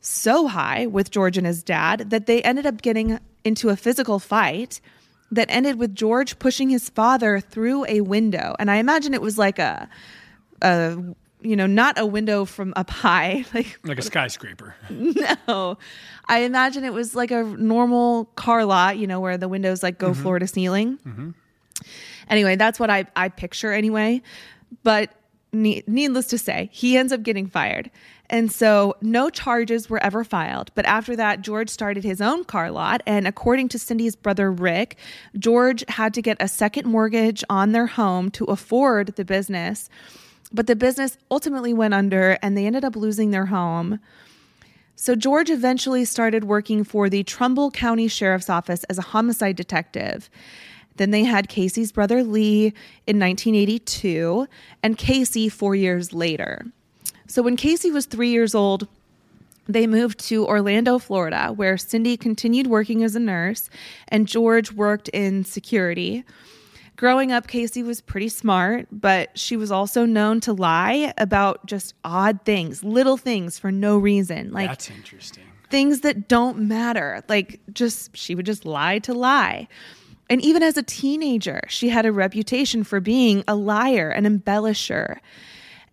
so 0.00 0.48
high 0.48 0.86
with 0.86 1.10
George 1.10 1.36
and 1.36 1.46
his 1.46 1.62
dad, 1.62 2.10
that 2.10 2.26
they 2.26 2.42
ended 2.42 2.66
up 2.66 2.82
getting 2.82 3.20
into 3.44 3.68
a 3.68 3.76
physical 3.76 4.18
fight 4.18 4.80
that 5.30 5.46
ended 5.50 5.78
with 5.78 5.94
George 5.94 6.38
pushing 6.38 6.70
his 6.70 6.88
father 6.88 7.40
through 7.40 7.84
a 7.86 8.00
window. 8.00 8.56
And 8.58 8.70
I 8.70 8.76
imagine 8.76 9.14
it 9.14 9.22
was 9.22 9.38
like 9.38 9.58
a, 9.58 9.88
a 10.62 10.98
you 11.42 11.56
know, 11.56 11.66
not 11.66 11.98
a 11.98 12.06
window 12.06 12.44
from 12.44 12.72
up 12.76 12.90
high, 13.04 13.44
like 13.54 13.78
Like 13.84 13.98
a 13.98 14.02
skyscraper. 14.02 14.74
no. 14.90 15.78
I 16.28 16.40
imagine 16.40 16.84
it 16.84 16.92
was 16.92 17.14
like 17.14 17.30
a 17.30 17.42
normal 17.42 18.26
car 18.36 18.64
lot, 18.64 18.98
you 18.98 19.06
know, 19.06 19.20
where 19.20 19.36
the 19.36 19.48
windows 19.48 19.82
like 19.82 19.98
go 19.98 20.10
mm-hmm. 20.10 20.22
floor 20.22 20.38
to 20.38 20.46
ceiling. 20.46 20.98
Mm-hmm. 21.06 21.30
Anyway, 22.30 22.56
that's 22.56 22.80
what 22.80 22.88
I, 22.88 23.04
I 23.14 23.28
picture 23.28 23.72
anyway. 23.72 24.22
But 24.82 25.12
ne- 25.52 25.82
needless 25.86 26.28
to 26.28 26.38
say, 26.38 26.70
he 26.72 26.96
ends 26.96 27.12
up 27.12 27.22
getting 27.22 27.46
fired. 27.46 27.90
And 28.30 28.50
so 28.50 28.96
no 29.02 29.28
charges 29.28 29.90
were 29.90 30.02
ever 30.02 30.22
filed. 30.22 30.70
But 30.76 30.86
after 30.86 31.16
that, 31.16 31.42
George 31.42 31.68
started 31.68 32.04
his 32.04 32.20
own 32.20 32.44
car 32.44 32.70
lot. 32.70 33.02
And 33.04 33.26
according 33.26 33.68
to 33.70 33.78
Cindy's 33.78 34.14
brother, 34.14 34.52
Rick, 34.52 34.96
George 35.36 35.84
had 35.88 36.14
to 36.14 36.22
get 36.22 36.36
a 36.40 36.46
second 36.46 36.86
mortgage 36.86 37.42
on 37.50 37.72
their 37.72 37.88
home 37.88 38.30
to 38.30 38.44
afford 38.44 39.16
the 39.16 39.24
business. 39.24 39.88
But 40.52 40.68
the 40.68 40.76
business 40.76 41.18
ultimately 41.28 41.74
went 41.74 41.94
under 41.94 42.38
and 42.40 42.56
they 42.56 42.66
ended 42.66 42.84
up 42.84 42.94
losing 42.94 43.32
their 43.32 43.46
home. 43.46 43.98
So 44.94 45.16
George 45.16 45.50
eventually 45.50 46.04
started 46.04 46.44
working 46.44 46.84
for 46.84 47.08
the 47.08 47.24
Trumbull 47.24 47.70
County 47.70 48.06
Sheriff's 48.06 48.50
Office 48.50 48.84
as 48.84 48.98
a 48.98 49.02
homicide 49.02 49.56
detective. 49.56 50.30
Then 50.96 51.10
they 51.10 51.24
had 51.24 51.48
Casey's 51.48 51.92
brother 51.92 52.22
Lee 52.22 52.74
in 53.06 53.18
1982 53.18 54.46
and 54.82 54.98
Casey 54.98 55.48
4 55.48 55.74
years 55.74 56.12
later. 56.12 56.66
So 57.26 57.42
when 57.42 57.56
Casey 57.56 57.90
was 57.90 58.06
3 58.06 58.28
years 58.28 58.54
old, 58.54 58.86
they 59.66 59.86
moved 59.86 60.18
to 60.28 60.46
Orlando, 60.46 60.98
Florida, 60.98 61.52
where 61.54 61.78
Cindy 61.78 62.16
continued 62.16 62.66
working 62.66 63.04
as 63.04 63.14
a 63.14 63.20
nurse 63.20 63.70
and 64.08 64.26
George 64.26 64.72
worked 64.72 65.08
in 65.10 65.44
security. 65.44 66.24
Growing 66.96 67.30
up, 67.32 67.46
Casey 67.46 67.82
was 67.82 68.00
pretty 68.00 68.28
smart, 68.28 68.88
but 68.90 69.38
she 69.38 69.56
was 69.56 69.70
also 69.70 70.04
known 70.04 70.40
to 70.40 70.52
lie 70.52 71.14
about 71.16 71.64
just 71.64 71.94
odd 72.04 72.40
things, 72.44 72.84
little 72.84 73.16
things 73.16 73.58
for 73.58 73.70
no 73.72 73.96
reason. 73.96 74.52
Like 74.52 74.68
That's 74.68 74.90
interesting. 74.90 75.44
things 75.70 76.00
that 76.00 76.28
don't 76.28 76.58
matter. 76.58 77.22
Like 77.28 77.60
just 77.72 78.14
she 78.14 78.34
would 78.34 78.44
just 78.44 78.66
lie 78.66 78.98
to 78.98 79.14
lie. 79.14 79.68
And 80.30 80.40
even 80.42 80.62
as 80.62 80.76
a 80.76 80.82
teenager, 80.84 81.60
she 81.68 81.88
had 81.88 82.06
a 82.06 82.12
reputation 82.12 82.84
for 82.84 83.00
being 83.00 83.42
a 83.48 83.56
liar, 83.56 84.10
an 84.10 84.24
embellisher. 84.24 85.18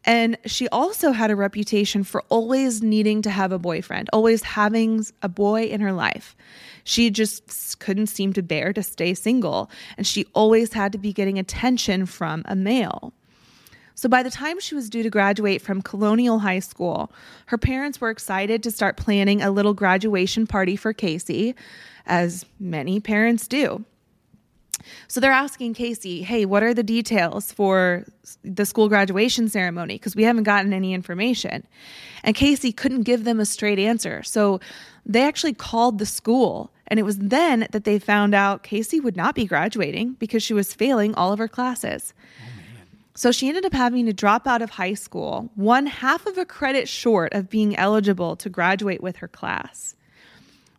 And 0.06 0.38
she 0.46 0.70
also 0.70 1.12
had 1.12 1.32
a 1.32 1.36
reputation 1.36 2.04
for 2.04 2.22
always 2.30 2.84
needing 2.84 3.24
to 3.24 3.32
have 3.32 3.52
a 3.52 3.60
boyfriend, 3.60 4.10
always 4.14 4.44
having 4.44 5.04
a 5.24 5.28
boy 5.28 5.64
in 5.64 5.82
her 5.82 5.92
life. 5.92 6.36
She 6.84 7.10
just 7.10 7.80
couldn't 7.80 8.08
seem 8.08 8.32
to 8.34 8.44
bear 8.44 8.72
to 8.74 8.84
stay 8.84 9.16
single, 9.16 9.72
and 9.98 10.06
she 10.06 10.26
always 10.34 10.72
had 10.72 10.92
to 10.92 10.98
be 10.98 11.12
getting 11.12 11.40
attention 11.40 12.06
from 12.06 12.44
a 12.46 12.56
male. 12.56 13.12
So 13.96 14.08
by 14.08 14.22
the 14.22 14.30
time 14.30 14.60
she 14.60 14.76
was 14.76 14.90
due 14.90 15.02
to 15.02 15.10
graduate 15.10 15.64
from 15.64 15.82
Colonial 15.82 16.40
High 16.40 16.60
School, 16.60 17.12
her 17.48 17.58
parents 17.58 18.00
were 18.00 18.12
excited 18.12 18.62
to 18.64 18.72
start 18.72 18.96
planning 18.96 19.42
a 19.42 19.50
little 19.50 19.74
graduation 19.74 20.46
party 20.46 20.76
for 20.76 20.94
Casey, 20.94 21.56
as 22.06 22.46
many 22.60 23.00
parents 23.00 23.48
do. 23.48 23.84
So 25.08 25.20
they're 25.20 25.32
asking 25.32 25.74
Casey, 25.74 26.24
hey, 26.24 26.46
what 26.46 26.64
are 26.64 26.74
the 26.74 26.84
details 26.84 27.52
for 27.52 28.06
the 28.44 28.66
school 28.66 28.90
graduation 28.90 29.50
ceremony? 29.50 29.96
Because 29.96 30.16
we 30.16 30.24
haven't 30.24 30.44
gotten 30.44 30.74
any 30.74 30.94
information. 30.94 31.66
And 32.24 32.36
Casey 32.36 32.72
couldn't 32.72 33.04
give 33.04 33.24
them 33.24 33.40
a 33.40 33.46
straight 33.46 33.80
answer. 33.80 34.24
So 34.24 34.60
they 35.06 35.24
actually 35.24 35.54
called 35.54 36.00
the 36.00 36.06
school. 36.06 36.72
And 36.88 37.00
it 37.00 37.04
was 37.04 37.18
then 37.18 37.68
that 37.72 37.84
they 37.84 38.00
found 38.00 38.34
out 38.34 38.64
Casey 38.64 39.00
would 39.00 39.18
not 39.18 39.36
be 39.36 39.46
graduating 39.46 40.14
because 40.14 40.44
she 40.44 40.54
was 40.54 40.74
failing 40.74 41.14
all 41.16 41.34
of 41.34 41.40
her 41.40 41.48
classes. 41.48 42.14
So 43.18 43.32
she 43.32 43.48
ended 43.50 43.66
up 43.66 43.74
having 43.74 44.06
to 44.06 44.14
drop 44.14 44.46
out 44.46 44.62
of 44.62 44.70
high 44.70 44.94
school, 44.94 45.50
one 45.56 45.88
half 45.88 46.28
of 46.28 46.38
a 46.38 46.46
credit 46.46 46.88
short 46.88 47.34
of 47.34 47.50
being 47.50 47.76
eligible 47.76 48.36
to 48.36 48.48
graduate 48.48 49.02
with 49.02 49.16
her 49.18 49.28
class. 49.28 49.96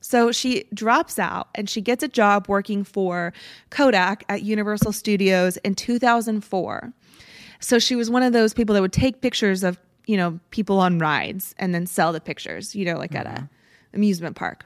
So 0.01 0.33
she 0.33 0.65
drops 0.73 1.19
out 1.19 1.49
and 1.55 1.69
she 1.69 1.81
gets 1.81 2.03
a 2.03 2.09
job 2.09 2.49
working 2.49 2.85
for 2.85 3.33
Kodak 3.71 4.25
at 4.29 4.43
Universal 4.43 4.93
Studios 4.93 5.57
in 5.59 5.75
2004. 5.75 6.93
So 7.61 7.79
she 7.79 7.97
was 7.97 8.11
one 8.11 8.23
of 8.23 8.33
those 8.33 8.55
people 8.55 8.75
that 8.75 8.83
would 8.83 8.93
take 8.93 9.21
pictures 9.21 9.65
of, 9.65 9.79
you 10.07 10.17
know, 10.17 10.39
people 10.51 10.79
on 10.79 10.99
rides 10.99 11.55
and 11.59 11.75
then 11.75 11.87
sell 11.87 12.13
the 12.13 12.21
pictures, 12.21 12.75
you 12.75 12.85
know, 12.85 12.97
like 12.97 13.15
at 13.15 13.27
a 13.27 13.31
mm-hmm. 13.31 13.45
amusement 13.95 14.37
park. 14.37 14.65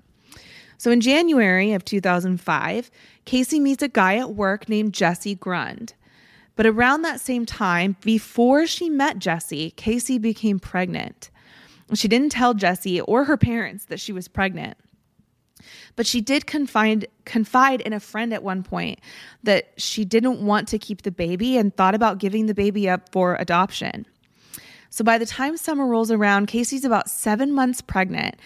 So 0.77 0.91
in 0.91 1.01
January 1.01 1.73
of 1.73 1.85
2005, 1.85 2.91
Casey 3.25 3.61
meets 3.61 3.83
a 3.83 3.89
guy 3.89 4.17
at 4.17 4.35
work 4.35 4.69
named 4.69 4.93
Jesse 4.93 5.37
Grund. 5.37 5.95
But 6.57 6.67
around 6.67 7.03
that 7.03 7.21
same 7.21 7.47
time, 7.47 7.97
before 8.03 8.67
she 8.67 8.91
met 8.91 9.19
Jesse, 9.19 9.71
Casey 9.71 10.19
became 10.19 10.59
pregnant. 10.59 11.31
She 11.95 12.09
didn't 12.09 12.31
tell 12.33 12.53
Jesse 12.53 13.01
or 13.01 13.25
her 13.25 13.37
parents 13.37 13.85
that 13.87 14.01
she 14.01 14.13
was 14.13 14.29
pregnant. 14.29 14.77
But 15.97 16.07
she 16.07 16.21
did 16.21 16.47
confide 16.47 17.07
confide 17.25 17.81
in 17.81 17.93
a 17.93 18.01
friend 18.01 18.33
at 18.33 18.43
one 18.43 18.63
point 18.63 19.01
that 19.43 19.73
she 19.77 20.05
didn't 20.05 20.45
want 20.45 20.69
to 20.69 20.79
keep 20.79 21.03
the 21.03 21.11
baby 21.11 21.57
and 21.57 21.75
thought 21.75 21.95
about 21.95 22.19
giving 22.19 22.47
the 22.47 22.55
baby 22.55 22.89
up 22.89 23.11
for 23.13 23.37
adoption. 23.37 24.07
So 24.91 25.05
by 25.05 25.19
the 25.19 25.27
time 25.27 25.57
summer 25.57 25.87
rolls 25.87 26.11
around, 26.11 26.47
Casey's 26.47 26.85
about 26.85 27.09
7 27.09 27.53
months 27.53 27.81
pregnant 27.81 28.37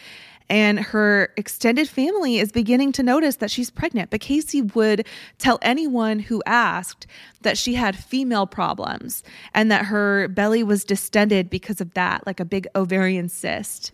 and 0.48 0.78
her 0.78 1.32
extended 1.36 1.88
family 1.88 2.38
is 2.38 2.52
beginning 2.52 2.92
to 2.92 3.02
notice 3.02 3.36
that 3.36 3.50
she's 3.50 3.70
pregnant. 3.70 4.10
But 4.10 4.20
Casey 4.20 4.62
would 4.62 5.06
tell 5.38 5.58
anyone 5.60 6.20
who 6.20 6.42
asked 6.46 7.06
that 7.42 7.58
she 7.58 7.74
had 7.74 7.96
female 7.96 8.46
problems 8.46 9.24
and 9.54 9.70
that 9.72 9.86
her 9.86 10.28
belly 10.28 10.62
was 10.62 10.84
distended 10.84 11.50
because 11.50 11.80
of 11.80 11.94
that, 11.94 12.24
like 12.26 12.38
a 12.38 12.44
big 12.44 12.68
ovarian 12.76 13.28
cyst. 13.28 13.90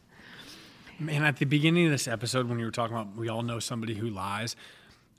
Man, 1.02 1.24
at 1.24 1.36
the 1.36 1.44
beginning 1.44 1.86
of 1.86 1.92
this 1.92 2.06
episode, 2.06 2.48
when 2.48 2.58
you 2.58 2.64
were 2.64 2.70
talking 2.70 2.96
about 2.96 3.16
we 3.16 3.28
all 3.28 3.42
know 3.42 3.58
somebody 3.58 3.94
who 3.94 4.08
lies, 4.08 4.56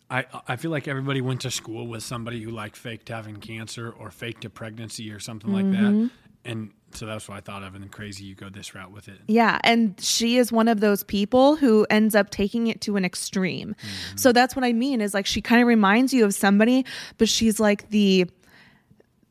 I 0.10 0.26
I 0.48 0.56
feel 0.56 0.72
like 0.72 0.88
everybody 0.88 1.22
went 1.22 1.42
to 1.42 1.52
school 1.52 1.88
with 1.88 2.04
somebody 2.04 2.42
who 2.42 2.52
like 2.52 2.76
faked 2.76 3.10
having 3.10 3.38
cancer 3.38 3.92
or 3.92 4.12
faked 4.12 4.46
a 4.46 4.50
pregnancy 4.50 5.12
or 5.12 5.20
something 5.20 5.52
like 5.52 5.70
that, 5.72 5.92
mm-hmm. 5.92 6.08
and 6.46 6.72
so 6.92 7.06
that's 7.06 7.28
what 7.28 7.38
I 7.38 7.42
thought 7.42 7.64
of. 7.64 7.74
And 7.74 7.84
then 7.84 7.90
crazy, 7.90 8.24
you 8.26 8.36
go 8.36 8.50
this 8.50 8.76
route 8.76 8.92
with 8.92 9.08
it. 9.08 9.20
Yeah, 9.28 9.60
and 9.64 10.00
she 10.00 10.38
is 10.38 10.52
one 10.52 10.68
of 10.68 10.80
those 10.80 11.04
people 11.04 11.56
who 11.56 11.86
ends 11.90 12.16
up 12.16 12.30
taking 12.30 12.68
it 12.68 12.82
to 12.82 12.96
an 12.96 13.04
extreme. 13.04 13.76
Mm-hmm. 13.76 14.18
So 14.18 14.32
that's 14.32 14.56
what 14.56 14.64
I 14.64 14.74
mean 14.74 15.02
is 15.02 15.14
like 15.14 15.26
she 15.26 15.42
kind 15.42 15.62
of 15.62 15.68
reminds 15.68 16.14
you 16.14 16.24
of 16.26 16.34
somebody, 16.34 16.86
but 17.18 17.28
she's 17.28 17.60
like 17.60 17.90
the 17.90 18.30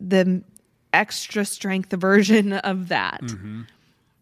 the 0.00 0.42
extra 0.92 1.44
strength 1.44 1.92
version 1.92 2.52
of 2.52 2.88
that. 2.88 3.22
Mm-hmm. 3.22 3.62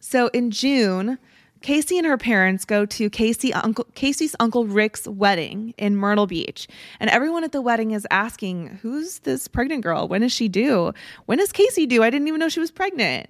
So 0.00 0.28
in 0.28 0.50
June, 0.50 1.18
Casey 1.62 1.98
and 1.98 2.06
her 2.06 2.16
parents 2.16 2.64
go 2.64 2.86
to 2.86 3.10
Casey 3.10 3.52
uncle 3.52 3.86
Casey's 3.94 4.34
uncle 4.40 4.64
Rick's 4.66 5.06
wedding 5.06 5.74
in 5.76 5.94
Myrtle 5.96 6.26
Beach. 6.26 6.66
And 6.98 7.10
everyone 7.10 7.44
at 7.44 7.52
the 7.52 7.60
wedding 7.60 7.90
is 7.90 8.06
asking, 8.10 8.78
"Who's 8.82 9.20
this 9.20 9.46
pregnant 9.46 9.82
girl? 9.82 10.08
When 10.08 10.22
is 10.22 10.32
she 10.32 10.48
due? 10.48 10.92
When 11.26 11.38
is 11.38 11.52
Casey 11.52 11.86
due? 11.86 12.02
I 12.02 12.10
didn't 12.10 12.28
even 12.28 12.40
know 12.40 12.48
she 12.48 12.60
was 12.60 12.70
pregnant." 12.70 13.28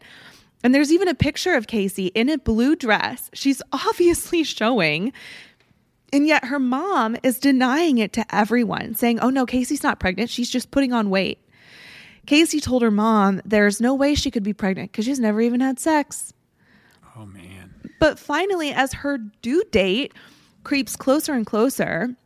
And 0.63 0.75
there's 0.75 0.93
even 0.93 1.09
a 1.09 1.15
picture 1.15 1.55
of 1.55 1.67
Casey 1.67 2.07
in 2.09 2.29
a 2.29 2.39
blue 2.39 2.77
dress. 2.77 3.31
She's 3.33 3.63
obviously 3.73 4.45
showing. 4.45 5.13
And 6.13 6.27
yet 6.27 6.47
her 6.47 6.59
mom 6.59 7.17
is 7.23 7.39
denying 7.39 7.99
it 7.99 8.13
to 8.15 8.35
everyone, 8.35 8.95
saying, 8.95 9.19
"Oh 9.21 9.31
no, 9.31 9.45
Casey's 9.47 9.83
not 9.83 9.99
pregnant. 9.99 10.31
She's 10.31 10.51
just 10.51 10.71
putting 10.71 10.93
on 10.93 11.11
weight." 11.11 11.39
Casey 12.27 12.61
told 12.61 12.83
her 12.83 12.91
mom 12.93 13.41
there's 13.45 13.81
no 13.81 13.95
way 13.95 14.15
she 14.15 14.31
could 14.31 14.43
be 14.45 14.53
pregnant 14.53 14.93
because 14.93 15.05
she's 15.05 15.19
never 15.19 15.41
even 15.41 15.61
had 15.61 15.81
sex. 15.81 16.33
Oh 17.17 17.27
man. 17.27 17.50
But 18.01 18.19
finally, 18.19 18.73
as 18.73 18.93
her 18.95 19.19
due 19.19 19.63
date 19.71 20.13
creeps 20.65 20.97
closer 20.97 21.33
and 21.33 21.47
closer, 21.47 22.17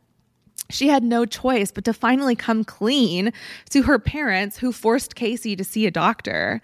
she 0.69 0.87
had 0.87 1.03
no 1.03 1.25
choice 1.25 1.71
but 1.71 1.85
to 1.85 1.93
finally 1.93 2.35
come 2.35 2.63
clean 2.63 3.31
to 3.69 3.83
her 3.83 3.99
parents 3.99 4.57
who 4.57 4.71
forced 4.71 5.15
Casey 5.15 5.55
to 5.55 5.63
see 5.63 5.85
a 5.85 5.91
doctor. 5.91 6.61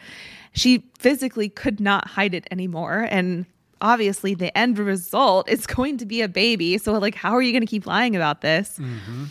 She 0.53 0.89
physically 0.97 1.49
could 1.49 1.79
not 1.79 2.07
hide 2.07 2.33
it 2.33 2.47
anymore. 2.49 3.07
And 3.11 3.45
obviously, 3.79 4.33
the 4.33 4.55
end 4.57 4.79
result 4.79 5.47
is 5.49 5.67
going 5.67 5.97
to 5.97 6.05
be 6.05 6.21
a 6.21 6.27
baby. 6.27 6.77
So, 6.77 6.93
like, 6.93 7.15
how 7.15 7.33
are 7.33 7.41
you 7.41 7.51
going 7.51 7.61
to 7.61 7.67
keep 7.67 7.85
lying 7.85 8.15
about 8.15 8.41
this? 8.41 8.79
Mm-hmm. 8.79 9.25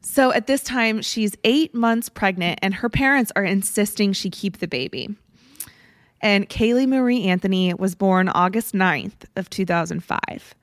So, 0.00 0.32
at 0.32 0.46
this 0.46 0.62
time, 0.62 1.02
she's 1.02 1.36
eight 1.42 1.74
months 1.74 2.08
pregnant, 2.08 2.60
and 2.62 2.72
her 2.74 2.88
parents 2.88 3.32
are 3.34 3.44
insisting 3.44 4.12
she 4.12 4.30
keep 4.30 4.58
the 4.58 4.68
baby. 4.68 5.16
And 6.26 6.48
Caylee 6.48 6.88
Marie 6.88 7.22
Anthony 7.22 7.72
was 7.72 7.94
born 7.94 8.28
August 8.28 8.74
9th 8.74 9.26
of 9.36 9.48
2005. 9.48 10.56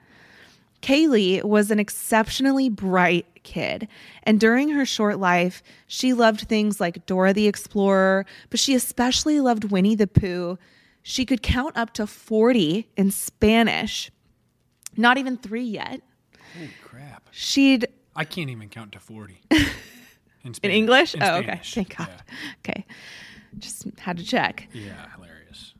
Caylee 0.81 1.41
was 1.41 1.71
an 1.71 1.79
exceptionally 1.79 2.67
bright 2.67 3.25
kid, 3.43 3.87
and 4.23 4.41
during 4.41 4.67
her 4.71 4.85
short 4.85 5.19
life, 5.19 5.63
she 5.87 6.11
loved 6.11 6.41
things 6.49 6.81
like 6.81 7.05
Dora 7.05 7.31
the 7.31 7.47
Explorer, 7.47 8.25
but 8.49 8.59
she 8.59 8.75
especially 8.75 9.39
loved 9.39 9.71
Winnie 9.71 9.95
the 9.95 10.05
Pooh. 10.05 10.57
She 11.01 11.25
could 11.25 11.41
count 11.41 11.77
up 11.77 11.93
to 11.93 12.07
40 12.07 12.89
in 12.97 13.09
Spanish, 13.09 14.11
not 14.97 15.17
even 15.17 15.37
three 15.37 15.63
yet. 15.63 16.01
Holy 16.57 16.71
crap! 16.83 17.29
She'd 17.31 17.87
I 18.17 18.25
can't 18.25 18.49
even 18.49 18.67
count 18.67 18.91
to 18.91 18.99
forty. 18.99 19.39
In, 20.45 20.53
in 20.61 20.71
English? 20.71 21.15
In 21.15 21.23
oh, 21.23 21.35
okay. 21.35 21.61
Thank 21.63 21.95
God. 21.95 22.09
Okay. 22.59 22.85
Just 23.59 23.87
had 23.97 24.17
to 24.17 24.25
check. 24.25 24.67
Yeah, 24.73 24.87
yeah 24.87 25.05
hilarious. 25.15 25.32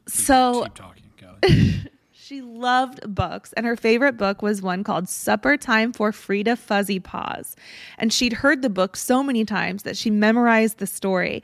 So- 0.08 0.64
keep 0.64 0.76
talking. 0.76 1.04
She 2.34 2.42
loved 2.42 3.14
books, 3.14 3.52
and 3.54 3.66
her 3.66 3.76
favorite 3.76 4.16
book 4.16 4.42
was 4.42 4.62
one 4.62 4.86
called 4.86 5.10
Supper 5.10 5.58
Time 5.58 5.92
for 5.92 6.14
Frieda 6.14 6.56
Fuzzy 6.56 6.98
Paws. 6.98 7.58
And 7.98 8.14
she'd 8.14 8.32
heard 8.32 8.62
the 8.62 8.70
book 8.70 8.96
so 8.96 9.22
many 9.22 9.44
times 9.44 9.84
that 9.84 9.98
she 9.98 10.10
memorized 10.10 10.78
the 10.78 10.88
story. 10.88 11.44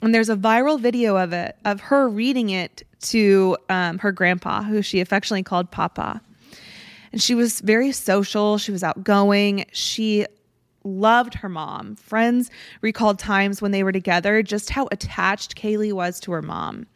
And 0.00 0.14
there's 0.14 0.28
a 0.28 0.36
viral 0.36 0.78
video 0.78 1.16
of 1.16 1.32
it, 1.32 1.56
of 1.64 1.80
her 1.80 2.08
reading 2.08 2.50
it 2.50 2.84
to 3.00 3.56
um, 3.68 3.98
her 3.98 4.12
grandpa, 4.12 4.62
who 4.62 4.82
she 4.82 5.00
affectionately 5.00 5.42
called 5.42 5.72
Papa. 5.72 6.22
And 7.10 7.20
she 7.20 7.34
was 7.34 7.60
very 7.60 7.90
social, 7.90 8.56
she 8.56 8.70
was 8.70 8.84
outgoing, 8.84 9.66
she 9.72 10.26
loved 10.84 11.34
her 11.34 11.48
mom. 11.48 11.96
Friends 11.96 12.50
recalled 12.82 13.18
times 13.18 13.60
when 13.60 13.72
they 13.72 13.82
were 13.82 13.92
together, 13.92 14.42
just 14.44 14.70
how 14.70 14.88
attached 14.92 15.56
Caylee 15.56 15.92
was 15.92 16.20
to 16.20 16.32
her 16.32 16.40
mom. 16.40 16.86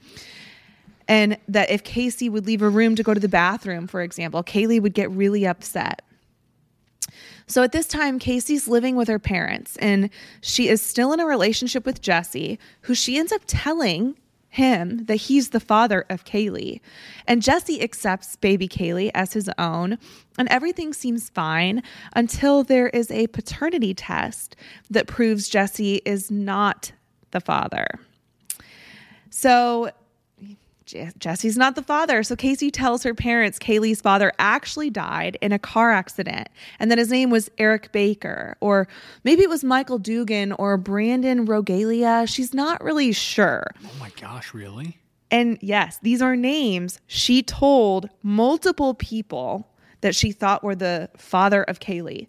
And 1.06 1.36
that 1.48 1.70
if 1.70 1.84
Casey 1.84 2.28
would 2.28 2.46
leave 2.46 2.62
a 2.62 2.68
room 2.68 2.94
to 2.96 3.02
go 3.02 3.14
to 3.14 3.20
the 3.20 3.28
bathroom, 3.28 3.86
for 3.86 4.00
example, 4.02 4.42
Caylee 4.42 4.80
would 4.80 4.94
get 4.94 5.10
really 5.10 5.46
upset. 5.46 6.02
So 7.46 7.62
at 7.62 7.72
this 7.72 7.86
time, 7.86 8.18
Casey's 8.18 8.68
living 8.68 8.96
with 8.96 9.08
her 9.08 9.18
parents 9.18 9.76
and 9.76 10.08
she 10.40 10.68
is 10.68 10.80
still 10.80 11.12
in 11.12 11.20
a 11.20 11.26
relationship 11.26 11.84
with 11.84 12.00
Jesse, 12.00 12.58
who 12.82 12.94
she 12.94 13.18
ends 13.18 13.32
up 13.32 13.42
telling 13.46 14.16
him 14.54 15.04
that 15.06 15.16
he's 15.16 15.50
the 15.50 15.60
father 15.60 16.06
of 16.08 16.24
Caylee. 16.24 16.80
And 17.26 17.42
Jesse 17.42 17.82
accepts 17.82 18.36
baby 18.36 18.68
Caylee 18.68 19.10
as 19.12 19.32
his 19.32 19.50
own, 19.58 19.98
and 20.38 20.48
everything 20.48 20.92
seems 20.92 21.28
fine 21.28 21.82
until 22.14 22.62
there 22.62 22.88
is 22.90 23.10
a 23.10 23.26
paternity 23.26 23.94
test 23.94 24.54
that 24.88 25.08
proves 25.08 25.48
Jesse 25.48 25.96
is 26.04 26.30
not 26.30 26.92
the 27.32 27.40
father. 27.40 27.86
So 29.28 29.90
Jesse's 30.85 31.57
not 31.57 31.75
the 31.75 31.83
father. 31.83 32.23
So 32.23 32.37
Casey 32.37 32.70
tells 32.70 33.03
her 33.03 33.14
parents 33.14 33.59
Caylee's 33.59 34.01
father 34.01 34.33
actually 34.38 34.90
died 34.90 35.38
in 35.40 35.53
a 35.53 35.59
car 35.59 35.90
accident 35.90 36.49
and 36.79 36.90
that 36.90 36.99
his 36.99 37.11
name 37.11 37.31
was 37.31 37.51
Eric 37.59 37.90
Baker, 37.92 38.57
or 38.61 38.87
maybe 39.25 39.42
it 39.42 39.49
was 39.49 39.64
Michael 39.64 39.99
Dugan 39.99 40.53
or 40.53 40.77
Brandon 40.77 41.47
Rogalia. 41.47 42.29
She's 42.29 42.53
not 42.53 42.83
really 42.83 43.12
sure. 43.12 43.66
oh 43.85 43.90
my 43.99 44.11
gosh, 44.20 44.53
really? 44.55 44.99
And 45.31 45.59
yes, 45.61 45.99
these 46.03 46.23
are 46.23 46.37
names 46.37 47.01
she 47.07 47.42
told 47.42 48.09
multiple 48.23 48.94
people 48.94 49.68
that 50.03 50.14
she 50.14 50.33
thought 50.33 50.62
were 50.62 50.77
the 50.77 51.09
father 51.16 51.62
of 51.64 51.81
Caylee. 51.81 52.29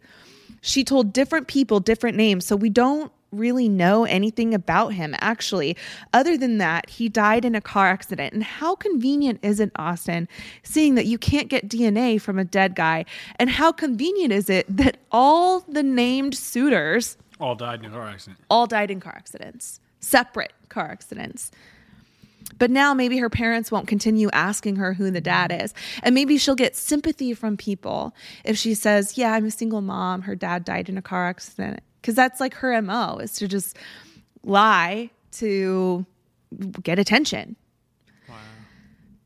She 0.61 0.83
told 0.83 1.13
different 1.13 1.47
people 1.47 1.79
different 1.79 2.17
names. 2.17 2.45
So 2.45 2.55
we 2.55 2.69
don't 2.69 3.11
really 3.37 3.69
know 3.69 4.05
anything 4.05 4.53
about 4.53 4.93
him, 4.93 5.15
actually. 5.19 5.75
Other 6.13 6.37
than 6.37 6.57
that, 6.59 6.89
he 6.89 7.09
died 7.09 7.45
in 7.45 7.55
a 7.55 7.61
car 7.61 7.87
accident. 7.87 8.33
And 8.33 8.43
how 8.43 8.75
convenient 8.75 9.39
is 9.41 9.59
it, 9.59 9.71
Austin, 9.75 10.27
seeing 10.63 10.95
that 10.95 11.05
you 11.05 11.17
can't 11.17 11.49
get 11.49 11.67
DNA 11.67 12.19
from 12.19 12.39
a 12.39 12.45
dead 12.45 12.75
guy? 12.75 13.05
And 13.37 13.49
how 13.49 13.71
convenient 13.71 14.33
is 14.33 14.49
it 14.49 14.65
that 14.75 14.97
all 15.11 15.61
the 15.61 15.83
named 15.83 16.35
suitors 16.35 17.17
All 17.39 17.55
died 17.55 17.79
in 17.79 17.85
a 17.85 17.93
car 17.93 18.07
accident. 18.07 18.39
all 18.49 18.67
died 18.67 18.91
in 18.91 18.99
car 18.99 19.13
accidents, 19.15 19.79
separate 19.99 20.53
car 20.69 20.85
accidents? 20.85 21.51
But 22.57 22.71
now 22.71 22.93
maybe 22.93 23.17
her 23.17 23.29
parents 23.29 23.71
won't 23.71 23.87
continue 23.87 24.29
asking 24.31 24.77
her 24.77 24.93
who 24.93 25.11
the 25.11 25.21
dad 25.21 25.51
is. 25.51 25.73
And 26.03 26.15
maybe 26.15 26.37
she'll 26.37 26.55
get 26.55 26.75
sympathy 26.75 27.33
from 27.33 27.57
people 27.57 28.15
if 28.43 28.57
she 28.57 28.73
says, 28.75 29.17
Yeah, 29.17 29.33
I'm 29.33 29.45
a 29.45 29.51
single 29.51 29.81
mom. 29.81 30.21
Her 30.21 30.35
dad 30.35 30.63
died 30.63 30.87
in 30.87 30.97
a 30.97 31.01
car 31.01 31.27
accident. 31.27 31.81
Because 32.05 32.13
that's 32.13 32.39
like 32.39 32.53
her 32.53 32.79
MO 32.83 33.17
is 33.17 33.33
to 33.37 33.47
just 33.47 33.75
lie 34.43 35.09
to 35.31 36.05
get 36.83 36.99
attention. 36.99 37.55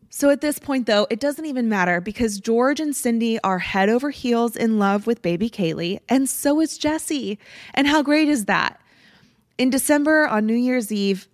So 0.10 0.30
at 0.30 0.40
this 0.40 0.60
point, 0.60 0.86
though, 0.86 1.06
it 1.10 1.20
doesn't 1.20 1.46
even 1.46 1.68
matter 1.68 2.00
because 2.00 2.40
George 2.40 2.80
and 2.80 2.96
Cindy 2.96 3.38
are 3.42 3.60
head 3.60 3.90
over 3.90 4.12
heels 4.12 4.56
in 4.56 4.80
love 4.80 5.08
with 5.08 5.22
baby 5.22 5.50
Caylee, 5.50 6.00
and 6.08 6.30
so 6.30 6.62
is 6.62 6.78
Jesse. 6.78 7.38
And 7.74 7.86
how 7.86 8.02
great 8.02 8.30
is 8.30 8.46
that? 8.46 8.80
In 9.58 9.70
December 9.70 10.26
on 10.26 10.46
New 10.46 10.56
Year's 10.56 10.90
Eve, 10.90 11.28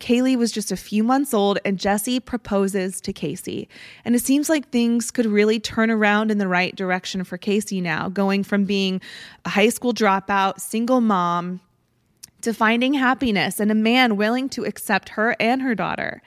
Caylee 0.00 0.36
was 0.36 0.52
just 0.52 0.72
a 0.72 0.76
few 0.76 1.04
months 1.04 1.32
old 1.32 1.58
and 1.64 1.78
Jesse 1.78 2.20
proposes 2.20 3.00
to 3.02 3.12
Casey. 3.12 3.68
And 4.04 4.14
it 4.14 4.20
seems 4.20 4.48
like 4.48 4.68
things 4.68 5.10
could 5.10 5.26
really 5.26 5.60
turn 5.60 5.90
around 5.90 6.30
in 6.30 6.38
the 6.38 6.48
right 6.48 6.74
direction 6.74 7.24
for 7.24 7.38
Casey 7.38 7.80
now, 7.80 8.08
going 8.08 8.44
from 8.44 8.64
being 8.64 9.00
a 9.44 9.50
high 9.50 9.68
school 9.68 9.94
dropout, 9.94 10.60
single 10.60 11.00
mom, 11.00 11.60
to 12.42 12.52
finding 12.52 12.94
happiness 12.94 13.58
and 13.58 13.70
a 13.70 13.74
man 13.74 14.16
willing 14.16 14.48
to 14.50 14.64
accept 14.64 15.10
her 15.10 15.34
and 15.40 15.62
her 15.62 15.74
daughter. 15.74 16.20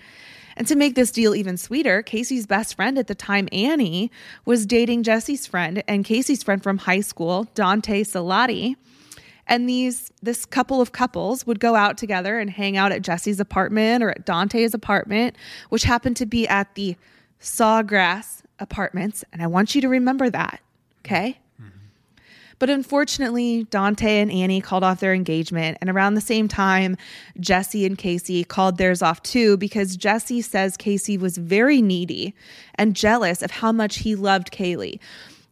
And 0.55 0.67
to 0.67 0.75
make 0.75 0.95
this 0.95 1.11
deal 1.11 1.35
even 1.35 1.55
sweeter, 1.55 2.01
Casey's 2.01 2.47
best 2.47 2.75
friend 2.75 2.97
at 2.97 3.05
the 3.05 3.13
time, 3.13 3.47
Annie, 3.51 4.11
was 4.43 4.65
dating 4.65 5.03
Jesse's 5.03 5.45
friend 5.45 5.83
and 5.87 6.03
Casey's 6.03 6.41
friend 6.41 6.63
from 6.63 6.79
high 6.79 7.01
school, 7.01 7.47
Dante 7.53 8.03
Salati. 8.03 8.75
And 9.47 9.67
these 9.67 10.11
this 10.21 10.45
couple 10.45 10.81
of 10.81 10.91
couples 10.91 11.47
would 11.47 11.59
go 11.59 11.75
out 11.75 11.97
together 11.97 12.37
and 12.37 12.49
hang 12.49 12.77
out 12.77 12.91
at 12.91 13.01
Jesse's 13.01 13.39
apartment 13.39 14.03
or 14.03 14.11
at 14.11 14.25
Dante's 14.25 14.73
apartment, 14.73 15.35
which 15.69 15.83
happened 15.83 16.17
to 16.17 16.25
be 16.25 16.47
at 16.47 16.75
the 16.75 16.95
Sawgrass 17.41 18.43
Apartments. 18.59 19.23
And 19.31 19.41
I 19.41 19.47
want 19.47 19.75
you 19.75 19.81
to 19.81 19.89
remember 19.89 20.29
that, 20.29 20.59
okay? 21.05 21.37
Mm-hmm. 21.61 21.77
But 22.59 22.69
unfortunately, 22.69 23.65
Dante 23.65 24.19
and 24.19 24.31
Annie 24.31 24.61
called 24.61 24.83
off 24.83 24.99
their 24.99 25.13
engagement. 25.13 25.77
And 25.79 25.89
around 25.89 26.15
the 26.15 26.21
same 26.21 26.47
time, 26.47 26.97
Jesse 27.39 27.85
and 27.85 27.97
Casey 27.97 28.43
called 28.43 28.77
theirs 28.77 29.01
off 29.01 29.21
too 29.23 29.57
because 29.57 29.95
Jesse 29.95 30.41
says 30.41 30.75
Casey 30.75 31.17
was 31.17 31.37
very 31.37 31.81
needy 31.81 32.33
and 32.75 32.95
jealous 32.95 33.41
of 33.41 33.51
how 33.51 33.71
much 33.71 33.97
he 33.97 34.15
loved 34.15 34.51
Caylee 34.51 34.99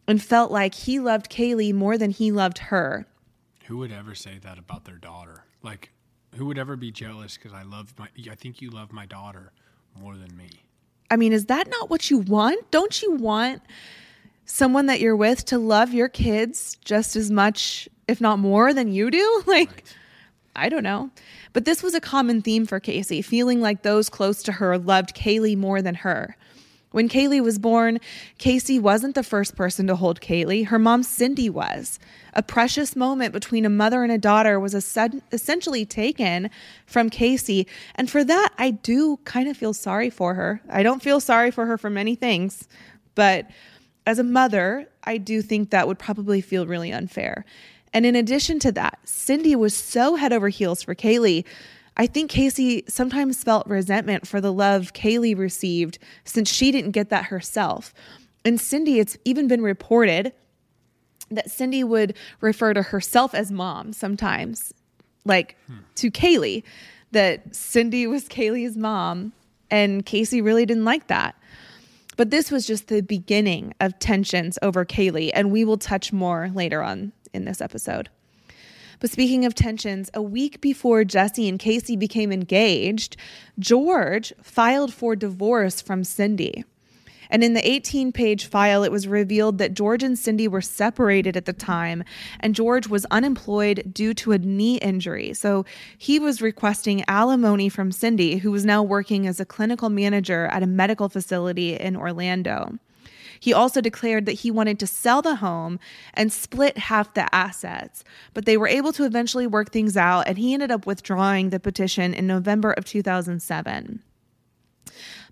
and 0.08 0.22
felt 0.22 0.50
like 0.50 0.74
he 0.74 0.98
loved 0.98 1.30
Caylee 1.30 1.72
more 1.72 1.96
than 1.96 2.10
he 2.10 2.30
loved 2.30 2.58
her. 2.58 3.06
Who 3.66 3.78
would 3.78 3.92
ever 3.92 4.14
say 4.14 4.38
that 4.42 4.58
about 4.58 4.84
their 4.84 4.96
daughter? 4.96 5.44
Like, 5.62 5.90
who 6.36 6.46
would 6.46 6.58
ever 6.58 6.76
be 6.76 6.92
jealous 6.92 7.36
because 7.36 7.52
I 7.52 7.62
love 7.62 7.94
my? 7.98 8.08
I 8.30 8.34
think 8.36 8.62
you 8.62 8.70
love 8.70 8.92
my 8.92 9.06
daughter 9.06 9.52
more 10.00 10.16
than 10.16 10.36
me. 10.36 10.50
I 11.10 11.16
mean, 11.16 11.32
is 11.32 11.46
that 11.46 11.68
not 11.68 11.90
what 11.90 12.10
you 12.10 12.18
want? 12.18 12.70
Don't 12.70 13.02
you 13.02 13.12
want 13.12 13.62
someone 14.44 14.86
that 14.86 15.00
you're 15.00 15.16
with 15.16 15.44
to 15.46 15.58
love 15.58 15.92
your 15.92 16.08
kids 16.08 16.78
just 16.84 17.16
as 17.16 17.30
much, 17.30 17.88
if 18.06 18.20
not 18.20 18.38
more, 18.38 18.72
than 18.72 18.92
you 18.92 19.10
do? 19.10 19.42
Like, 19.46 19.84
I 20.54 20.68
don't 20.68 20.84
know. 20.84 21.10
But 21.52 21.64
this 21.64 21.82
was 21.82 21.94
a 21.94 22.00
common 22.00 22.42
theme 22.42 22.66
for 22.66 22.80
Casey, 22.80 23.20
feeling 23.20 23.60
like 23.60 23.82
those 23.82 24.08
close 24.08 24.42
to 24.44 24.52
her 24.52 24.78
loved 24.78 25.14
Caylee 25.14 25.56
more 25.56 25.82
than 25.82 25.96
her. 25.96 26.36
When 26.96 27.10
Caylee 27.10 27.42
was 27.42 27.58
born, 27.58 28.00
Casey 28.38 28.78
wasn't 28.78 29.14
the 29.16 29.22
first 29.22 29.54
person 29.54 29.86
to 29.86 29.96
hold 29.96 30.22
Caylee. 30.22 30.68
Her 30.68 30.78
mom, 30.78 31.02
Cindy, 31.02 31.50
was. 31.50 31.98
A 32.32 32.42
precious 32.42 32.96
moment 32.96 33.34
between 33.34 33.66
a 33.66 33.68
mother 33.68 34.02
and 34.02 34.10
a 34.10 34.16
daughter 34.16 34.58
was 34.58 34.72
essentially 34.74 35.84
taken 35.84 36.48
from 36.86 37.10
Casey. 37.10 37.66
And 37.96 38.10
for 38.10 38.24
that, 38.24 38.54
I 38.56 38.70
do 38.70 39.18
kind 39.24 39.46
of 39.46 39.58
feel 39.58 39.74
sorry 39.74 40.08
for 40.08 40.32
her. 40.32 40.62
I 40.70 40.82
don't 40.82 41.02
feel 41.02 41.20
sorry 41.20 41.50
for 41.50 41.66
her 41.66 41.76
for 41.76 41.90
many 41.90 42.14
things, 42.14 42.66
but 43.14 43.46
as 44.06 44.18
a 44.18 44.24
mother, 44.24 44.88
I 45.04 45.18
do 45.18 45.42
think 45.42 45.68
that 45.68 45.86
would 45.86 45.98
probably 45.98 46.40
feel 46.40 46.66
really 46.66 46.92
unfair. 46.92 47.44
And 47.92 48.06
in 48.06 48.16
addition 48.16 48.58
to 48.60 48.72
that, 48.72 49.00
Cindy 49.04 49.54
was 49.54 49.74
so 49.74 50.14
head 50.14 50.32
over 50.32 50.48
heels 50.48 50.82
for 50.82 50.94
Caylee. 50.94 51.44
I 51.96 52.06
think 52.06 52.30
Casey 52.30 52.84
sometimes 52.88 53.42
felt 53.42 53.66
resentment 53.66 54.26
for 54.26 54.40
the 54.40 54.52
love 54.52 54.92
Caylee 54.92 55.36
received 55.36 55.98
since 56.24 56.50
she 56.50 56.70
didn't 56.70 56.90
get 56.90 57.08
that 57.10 57.26
herself. 57.26 57.94
And 58.44 58.60
Cindy, 58.60 58.98
it's 58.98 59.16
even 59.24 59.48
been 59.48 59.62
reported 59.62 60.32
that 61.30 61.50
Cindy 61.50 61.82
would 61.82 62.16
refer 62.40 62.74
to 62.74 62.82
herself 62.82 63.34
as 63.34 63.50
mom 63.50 63.92
sometimes, 63.92 64.72
like 65.24 65.56
to 65.96 66.10
Caylee, 66.10 66.62
that 67.12 67.54
Cindy 67.54 68.06
was 68.06 68.28
Caylee's 68.28 68.76
mom. 68.76 69.32
And 69.70 70.06
Casey 70.06 70.40
really 70.40 70.64
didn't 70.64 70.84
like 70.84 71.08
that. 71.08 71.34
But 72.16 72.30
this 72.30 72.50
was 72.50 72.66
just 72.66 72.88
the 72.88 73.00
beginning 73.00 73.74
of 73.80 73.98
tensions 73.98 74.58
over 74.62 74.84
Caylee, 74.84 75.32
and 75.34 75.50
we 75.50 75.64
will 75.64 75.76
touch 75.76 76.12
more 76.12 76.50
later 76.54 76.82
on 76.82 77.12
in 77.34 77.44
this 77.44 77.60
episode. 77.60 78.08
But 79.00 79.10
speaking 79.10 79.44
of 79.44 79.54
tensions, 79.54 80.10
a 80.14 80.22
week 80.22 80.60
before 80.60 81.04
Jesse 81.04 81.48
and 81.48 81.58
Casey 81.58 81.96
became 81.96 82.32
engaged, 82.32 83.16
George 83.58 84.32
filed 84.42 84.92
for 84.92 85.16
divorce 85.16 85.80
from 85.80 86.04
Cindy. 86.04 86.64
And 87.30 87.42
in 87.42 87.54
the 87.54 87.68
18 87.68 88.12
page 88.12 88.46
file, 88.46 88.84
it 88.84 88.92
was 88.92 89.08
revealed 89.08 89.58
that 89.58 89.74
George 89.74 90.02
and 90.02 90.18
Cindy 90.18 90.48
were 90.48 90.60
separated 90.60 91.36
at 91.36 91.44
the 91.44 91.52
time, 91.52 92.04
and 92.40 92.54
George 92.54 92.86
was 92.88 93.06
unemployed 93.10 93.90
due 93.92 94.14
to 94.14 94.32
a 94.32 94.38
knee 94.38 94.78
injury. 94.78 95.34
So 95.34 95.64
he 95.98 96.18
was 96.18 96.42
requesting 96.42 97.04
alimony 97.08 97.68
from 97.68 97.92
Cindy, 97.92 98.36
who 98.36 98.52
was 98.52 98.64
now 98.64 98.82
working 98.82 99.26
as 99.26 99.40
a 99.40 99.44
clinical 99.44 99.88
manager 99.88 100.46
at 100.46 100.62
a 100.62 100.66
medical 100.66 101.08
facility 101.08 101.74
in 101.74 101.96
Orlando. 101.96 102.78
He 103.38 103.52
also 103.52 103.80
declared 103.80 104.26
that 104.26 104.32
he 104.32 104.50
wanted 104.50 104.78
to 104.80 104.86
sell 104.86 105.22
the 105.22 105.36
home 105.36 105.78
and 106.14 106.32
split 106.32 106.78
half 106.78 107.14
the 107.14 107.32
assets, 107.34 108.04
but 108.34 108.44
they 108.46 108.56
were 108.56 108.68
able 108.68 108.92
to 108.92 109.04
eventually 109.04 109.46
work 109.46 109.70
things 109.70 109.96
out, 109.96 110.26
and 110.26 110.38
he 110.38 110.54
ended 110.54 110.70
up 110.70 110.86
withdrawing 110.86 111.50
the 111.50 111.60
petition 111.60 112.14
in 112.14 112.26
November 112.26 112.72
of 112.72 112.84
2007. 112.84 114.02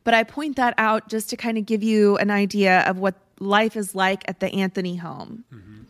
But 0.05 0.15
I 0.15 0.23
point 0.23 0.57
that 0.57 0.75
out 0.77 1.09
just 1.09 1.31
to 1.31 1.37
kind 1.37 1.57
of 1.57 1.65
give 1.65 1.83
you 1.83 2.17
an 2.19 2.31
idea 2.31 2.81
of 2.81 2.99
what 2.99 3.15
life 3.41 3.77
is 3.77 3.95
like 3.95 4.29
at 4.29 4.41
the 4.41 4.53
Anthony 4.53 4.97
home. 4.97 5.45
Mm-hmm. 5.53 5.84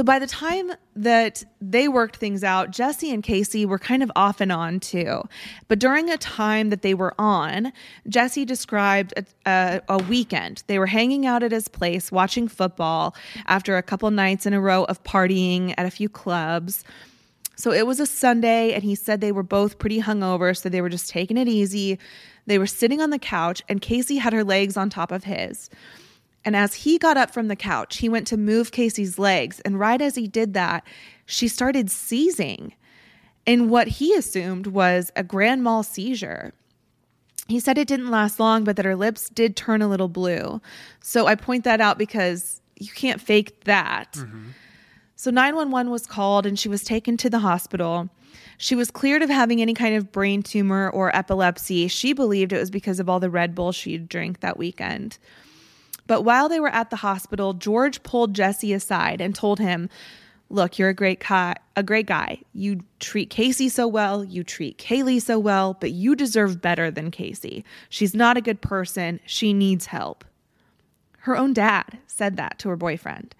So 0.00 0.04
by 0.04 0.18
the 0.18 0.26
time 0.26 0.72
that 0.96 1.44
they 1.60 1.86
worked 1.86 2.16
things 2.16 2.42
out, 2.42 2.70
Jesse 2.70 3.12
and 3.12 3.22
Casey 3.22 3.66
were 3.66 3.78
kind 3.78 4.02
of 4.02 4.10
off 4.16 4.40
and 4.40 4.50
on 4.50 4.80
too. 4.80 5.24
But 5.68 5.78
during 5.78 6.08
a 6.08 6.16
time 6.16 6.70
that 6.70 6.80
they 6.80 6.94
were 6.94 7.12
on, 7.18 7.70
Jesse 8.08 8.46
described 8.46 9.12
a, 9.18 9.26
a, 9.44 9.82
a 9.90 9.98
weekend. 10.04 10.64
They 10.68 10.78
were 10.78 10.86
hanging 10.86 11.26
out 11.26 11.42
at 11.42 11.52
his 11.52 11.68
place 11.68 12.10
watching 12.10 12.48
football 12.48 13.14
after 13.44 13.76
a 13.76 13.82
couple 13.82 14.10
nights 14.10 14.46
in 14.46 14.54
a 14.54 14.60
row 14.62 14.84
of 14.84 15.04
partying 15.04 15.74
at 15.76 15.84
a 15.84 15.90
few 15.90 16.08
clubs. 16.08 16.82
So 17.56 17.70
it 17.70 17.86
was 17.86 18.00
a 18.00 18.06
Sunday, 18.06 18.72
and 18.72 18.82
he 18.82 18.94
said 18.94 19.20
they 19.20 19.32
were 19.32 19.42
both 19.42 19.78
pretty 19.78 20.00
hungover, 20.00 20.56
so 20.56 20.70
they 20.70 20.80
were 20.80 20.88
just 20.88 21.10
taking 21.10 21.36
it 21.36 21.46
easy. 21.46 21.98
They 22.46 22.56
were 22.56 22.66
sitting 22.66 23.02
on 23.02 23.10
the 23.10 23.18
couch, 23.18 23.60
and 23.68 23.82
Casey 23.82 24.16
had 24.16 24.32
her 24.32 24.44
legs 24.44 24.78
on 24.78 24.88
top 24.88 25.12
of 25.12 25.24
his. 25.24 25.68
And 26.44 26.56
as 26.56 26.74
he 26.74 26.98
got 26.98 27.16
up 27.16 27.30
from 27.30 27.48
the 27.48 27.56
couch, 27.56 27.98
he 27.98 28.08
went 28.08 28.26
to 28.28 28.36
move 28.36 28.72
Casey's 28.72 29.18
legs. 29.18 29.60
And 29.60 29.78
right 29.78 30.00
as 30.00 30.14
he 30.14 30.26
did 30.26 30.54
that, 30.54 30.86
she 31.26 31.48
started 31.48 31.90
seizing 31.90 32.74
in 33.46 33.68
what 33.68 33.88
he 33.88 34.14
assumed 34.14 34.66
was 34.68 35.12
a 35.16 35.22
grand 35.22 35.62
mal 35.62 35.82
seizure. 35.82 36.52
He 37.48 37.60
said 37.60 37.78
it 37.78 37.88
didn't 37.88 38.10
last 38.10 38.38
long, 38.38 38.64
but 38.64 38.76
that 38.76 38.84
her 38.84 38.96
lips 38.96 39.28
did 39.28 39.56
turn 39.56 39.82
a 39.82 39.88
little 39.88 40.08
blue. 40.08 40.60
So 41.00 41.26
I 41.26 41.34
point 41.34 41.64
that 41.64 41.80
out 41.80 41.98
because 41.98 42.60
you 42.78 42.92
can't 42.92 43.20
fake 43.20 43.64
that. 43.64 44.16
So 45.16 45.30
911 45.30 45.90
was 45.90 46.06
called 46.06 46.46
and 46.46 46.58
she 46.58 46.68
was 46.68 46.82
taken 46.82 47.16
to 47.18 47.28
the 47.28 47.40
hospital. 47.40 48.08
She 48.56 48.74
was 48.74 48.90
cleared 48.90 49.22
of 49.22 49.28
having 49.28 49.60
any 49.60 49.74
kind 49.74 49.96
of 49.96 50.12
brain 50.12 50.42
tumor 50.42 50.88
or 50.90 51.14
epilepsy. 51.14 51.88
She 51.88 52.12
believed 52.12 52.52
it 52.52 52.58
was 52.58 52.70
because 52.70 53.00
of 53.00 53.08
all 53.08 53.20
the 53.20 53.30
Red 53.30 53.54
Bull 53.54 53.72
she'd 53.72 54.08
drank 54.08 54.40
that 54.40 54.56
weekend. 54.56 55.18
But 56.06 56.22
while 56.22 56.48
they 56.48 56.60
were 56.60 56.68
at 56.68 56.90
the 56.90 56.96
hospital, 56.96 57.52
George 57.52 58.02
pulled 58.02 58.34
Jesse 58.34 58.72
aside 58.72 59.20
and 59.20 59.34
told 59.34 59.58
him, 59.58 59.88
"Look, 60.48 60.78
you're 60.78 60.88
a 60.88 60.94
great 60.94 61.20
guy, 61.20 61.54
a 61.76 61.82
great 61.82 62.06
guy. 62.06 62.38
You 62.52 62.80
treat 62.98 63.30
Casey 63.30 63.68
so 63.68 63.86
well, 63.86 64.24
you 64.24 64.42
treat 64.42 64.78
Caylee 64.78 65.22
so 65.22 65.38
well, 65.38 65.76
but 65.80 65.92
you 65.92 66.16
deserve 66.16 66.60
better 66.60 66.90
than 66.90 67.10
Casey. 67.10 67.64
She's 67.88 68.14
not 68.14 68.36
a 68.36 68.40
good 68.40 68.60
person. 68.60 69.20
She 69.26 69.52
needs 69.52 69.86
help." 69.86 70.24
Her 71.18 71.36
own 71.36 71.52
dad 71.52 71.98
said 72.06 72.36
that 72.36 72.58
to 72.60 72.68
her 72.70 72.76
boyfriend. 72.76 73.34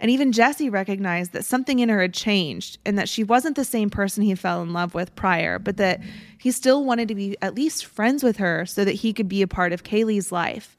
And 0.00 0.12
even 0.12 0.30
Jesse 0.30 0.70
recognized 0.70 1.32
that 1.32 1.44
something 1.44 1.80
in 1.80 1.88
her 1.88 2.00
had 2.00 2.14
changed 2.14 2.78
and 2.86 2.96
that 2.96 3.08
she 3.08 3.24
wasn't 3.24 3.56
the 3.56 3.64
same 3.64 3.90
person 3.90 4.22
he 4.22 4.36
fell 4.36 4.62
in 4.62 4.72
love 4.72 4.94
with 4.94 5.16
prior, 5.16 5.58
but 5.58 5.76
that 5.78 6.00
he 6.38 6.52
still 6.52 6.84
wanted 6.84 7.08
to 7.08 7.16
be 7.16 7.36
at 7.42 7.56
least 7.56 7.84
friends 7.84 8.22
with 8.22 8.36
her 8.36 8.64
so 8.64 8.84
that 8.84 8.92
he 8.92 9.12
could 9.12 9.28
be 9.28 9.42
a 9.42 9.48
part 9.48 9.72
of 9.72 9.82
Caylee's 9.82 10.30
life. 10.30 10.77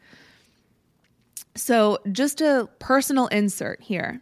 So, 1.59 1.99
just 2.11 2.41
a 2.41 2.69
personal 2.79 3.27
insert 3.27 3.81
here, 3.81 4.21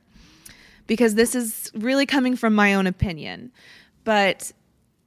because 0.88 1.15
this 1.15 1.36
is 1.36 1.71
really 1.76 2.06
coming 2.06 2.36
from 2.36 2.56
my 2.56 2.73
own 2.73 2.88
opinion. 2.88 3.52
But 4.04 4.52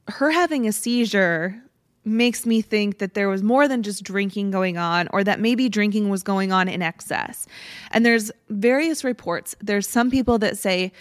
her 0.09 0.31
having 0.31 0.67
a 0.67 0.73
seizure 0.73 1.61
makes 2.05 2.47
me 2.47 2.63
think 2.63 2.99
that 2.99 3.15
there 3.15 3.29
was 3.29 3.43
more 3.43 3.69
than 3.69 3.83
just 3.83 4.03
drinking 4.03 4.51
going 4.51 4.79
on 4.79 5.09
or 5.13 5.23
that 5.25 5.41
maybe 5.41 5.69
drinking 5.69 6.09
was 6.09 6.23
going 6.23 6.53
on 6.53 6.69
in 6.69 6.83
excess. 6.83 7.47
And 7.91 8.07
there's 8.07 8.31
various 8.49 9.05
reports. 9.05 9.55
There's 9.61 9.89
some 9.89 10.11
people 10.11 10.39
that 10.39 10.57
say 10.57 10.93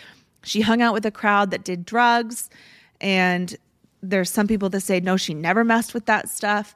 she 0.43 0.61
hung 0.61 0.81
out 0.81 0.93
with 0.93 1.05
a 1.05 1.11
crowd 1.11 1.51
that 1.51 1.63
did 1.63 1.85
drugs 1.85 2.49
and 2.99 3.55
there's 4.01 4.29
some 4.29 4.47
people 4.47 4.69
that 4.69 4.81
say 4.81 4.99
no 4.99 5.17
she 5.17 5.33
never 5.33 5.63
messed 5.63 5.93
with 5.93 6.05
that 6.05 6.29
stuff. 6.29 6.75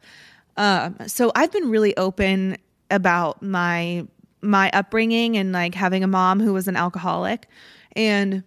Um, 0.58 0.96
so 1.08 1.32
I've 1.36 1.52
been 1.52 1.70
really 1.70 1.96
open 1.98 2.58
about 2.92 3.42
my 3.42 4.06
my 4.44 4.70
upbringing 4.74 5.38
and 5.38 5.52
like 5.52 5.74
having 5.74 6.04
a 6.04 6.08
mom 6.08 6.40
who 6.40 6.54
was 6.54 6.68
an 6.68 6.76
alcoholic 6.76 7.48
and 7.96 8.44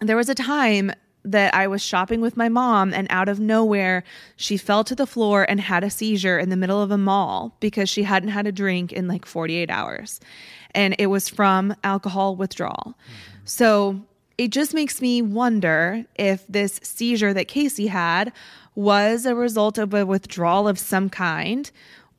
there 0.00 0.16
was 0.16 0.28
a 0.28 0.34
time 0.34 0.92
that 1.24 1.54
I 1.54 1.66
was 1.66 1.82
shopping 1.82 2.20
with 2.20 2.36
my 2.36 2.50
mom, 2.50 2.92
and 2.92 3.06
out 3.08 3.28
of 3.30 3.40
nowhere, 3.40 4.04
she 4.36 4.56
fell 4.58 4.84
to 4.84 4.94
the 4.94 5.06
floor 5.06 5.46
and 5.48 5.58
had 5.58 5.82
a 5.82 5.88
seizure 5.88 6.38
in 6.38 6.50
the 6.50 6.56
middle 6.56 6.82
of 6.82 6.90
a 6.90 6.98
mall 6.98 7.56
because 7.60 7.88
she 7.88 8.02
hadn't 8.02 8.28
had 8.28 8.46
a 8.46 8.52
drink 8.52 8.92
in 8.92 9.08
like 9.08 9.24
48 9.24 9.70
hours. 9.70 10.20
And 10.74 10.94
it 10.98 11.06
was 11.06 11.28
from 11.28 11.74
alcohol 11.82 12.36
withdrawal. 12.36 12.94
Mm-hmm. 12.94 13.38
So 13.46 14.02
it 14.36 14.48
just 14.48 14.74
makes 14.74 15.00
me 15.00 15.22
wonder 15.22 16.04
if 16.16 16.46
this 16.46 16.78
seizure 16.82 17.32
that 17.32 17.48
Casey 17.48 17.86
had 17.86 18.32
was 18.74 19.24
a 19.24 19.34
result 19.34 19.78
of 19.78 19.94
a 19.94 20.04
withdrawal 20.04 20.68
of 20.68 20.78
some 20.78 21.08
kind, 21.08 21.70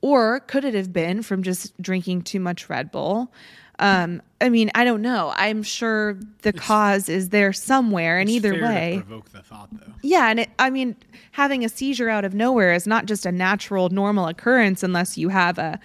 or 0.06 0.40
could 0.42 0.64
it 0.64 0.76
have 0.76 0.94
been 0.94 1.24
from 1.24 1.42
just 1.42 1.76
drinking 1.82 2.22
too 2.22 2.40
much 2.40 2.70
Red 2.70 2.92
Bull? 2.92 3.32
Um, 3.80 4.22
I 4.40 4.50
mean, 4.50 4.70
I 4.76 4.84
don't 4.84 5.02
know. 5.02 5.34
I'm 5.36 5.64
sure 5.64 6.20
the 6.44 6.50
it's, 6.50 6.60
cause 6.60 7.10
is 7.10 7.30
there 7.30 7.52
somewhere, 7.52 8.20
and 8.20 8.30
either 8.30 8.54
way, 8.54 9.02
provoke 9.04 9.32
the 9.32 9.42
thought 9.42 9.70
though. 9.72 9.94
Yeah, 10.04 10.30
and 10.30 10.42
it, 10.42 10.50
I 10.60 10.70
mean, 10.70 10.96
having 11.32 11.66
a 11.66 11.70
seizure 11.70 12.08
out 12.08 12.24
of 12.24 12.36
nowhere 12.36 12.76
is 12.76 12.86
not 12.86 13.08
just 13.08 13.26
a 13.26 13.32
natural, 13.32 13.90
normal 13.90 14.28
occurrence 14.28 14.84
unless 14.84 15.18
you 15.18 15.30
have 15.30 15.58
a 15.58 15.80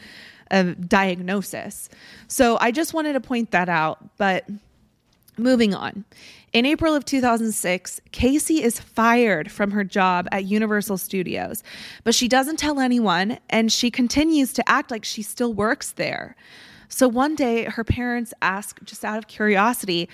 a 0.50 0.64
diagnosis. 0.74 1.88
So 2.28 2.58
I 2.60 2.72
just 2.72 2.92
wanted 2.92 3.14
to 3.14 3.20
point 3.20 3.52
that 3.52 3.70
out. 3.70 4.18
But 4.18 4.44
moving 5.42 5.74
on. 5.74 6.04
In 6.52 6.66
April 6.66 6.94
of 6.94 7.04
2006, 7.04 8.00
Casey 8.10 8.62
is 8.62 8.80
fired 8.80 9.52
from 9.52 9.70
her 9.70 9.84
job 9.84 10.26
at 10.32 10.44
Universal 10.46 10.98
Studios, 10.98 11.62
but 12.02 12.14
she 12.14 12.26
doesn't 12.26 12.58
tell 12.58 12.80
anyone 12.80 13.38
and 13.48 13.70
she 13.70 13.90
continues 13.90 14.52
to 14.54 14.68
act 14.68 14.90
like 14.90 15.04
she 15.04 15.22
still 15.22 15.52
works 15.52 15.92
there. 15.92 16.34
So 16.88 17.06
one 17.06 17.36
day, 17.36 17.64
her 17.64 17.84
parents 17.84 18.34
ask, 18.42 18.82
just 18.84 19.04
out 19.04 19.18
of 19.18 19.28
curiosity, 19.28 20.08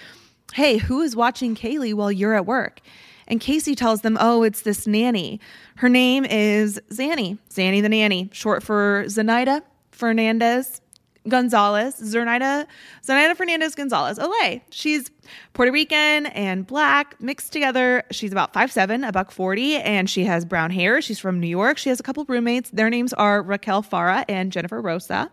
Hey, 0.52 0.76
who 0.76 1.00
is 1.00 1.16
watching 1.16 1.56
Caylee 1.56 1.94
while 1.94 2.12
you're 2.12 2.34
at 2.34 2.46
work? 2.46 2.80
And 3.26 3.40
Casey 3.40 3.74
tells 3.74 4.02
them, 4.02 4.16
Oh, 4.20 4.42
it's 4.42 4.60
this 4.60 4.86
nanny. 4.86 5.40
Her 5.76 5.88
name 5.88 6.24
is 6.24 6.80
Zanny, 6.90 7.38
Zanny 7.50 7.82
the 7.82 7.88
nanny, 7.88 8.28
short 8.32 8.62
for 8.62 9.04
Zenaida 9.06 9.62
Fernandez 9.90 10.82
Gonzalez, 11.28 11.96
Zenaida, 11.96 12.66
Zenaida 13.04 13.36
Fernandez 13.36 13.74
Gonzalez, 13.74 14.18
Olay. 14.18 14.62
She's 14.70 15.10
Puerto 15.52 15.72
Rican 15.72 16.26
and 16.26 16.66
black 16.66 17.20
mixed 17.20 17.52
together. 17.52 18.04
She's 18.10 18.32
about 18.32 18.52
five 18.52 18.70
seven, 18.72 19.04
a 19.04 19.12
buck 19.12 19.30
40, 19.30 19.76
and 19.76 20.08
she 20.08 20.24
has 20.24 20.44
brown 20.44 20.70
hair. 20.70 21.00
She's 21.02 21.18
from 21.18 21.40
New 21.40 21.48
York. 21.48 21.78
She 21.78 21.88
has 21.88 22.00
a 22.00 22.02
couple 22.02 22.24
roommates. 22.26 22.70
Their 22.70 22.90
names 22.90 23.12
are 23.12 23.42
Raquel 23.42 23.82
Farah 23.82 24.24
and 24.28 24.52
Jennifer 24.52 24.80
Rosa. 24.80 25.30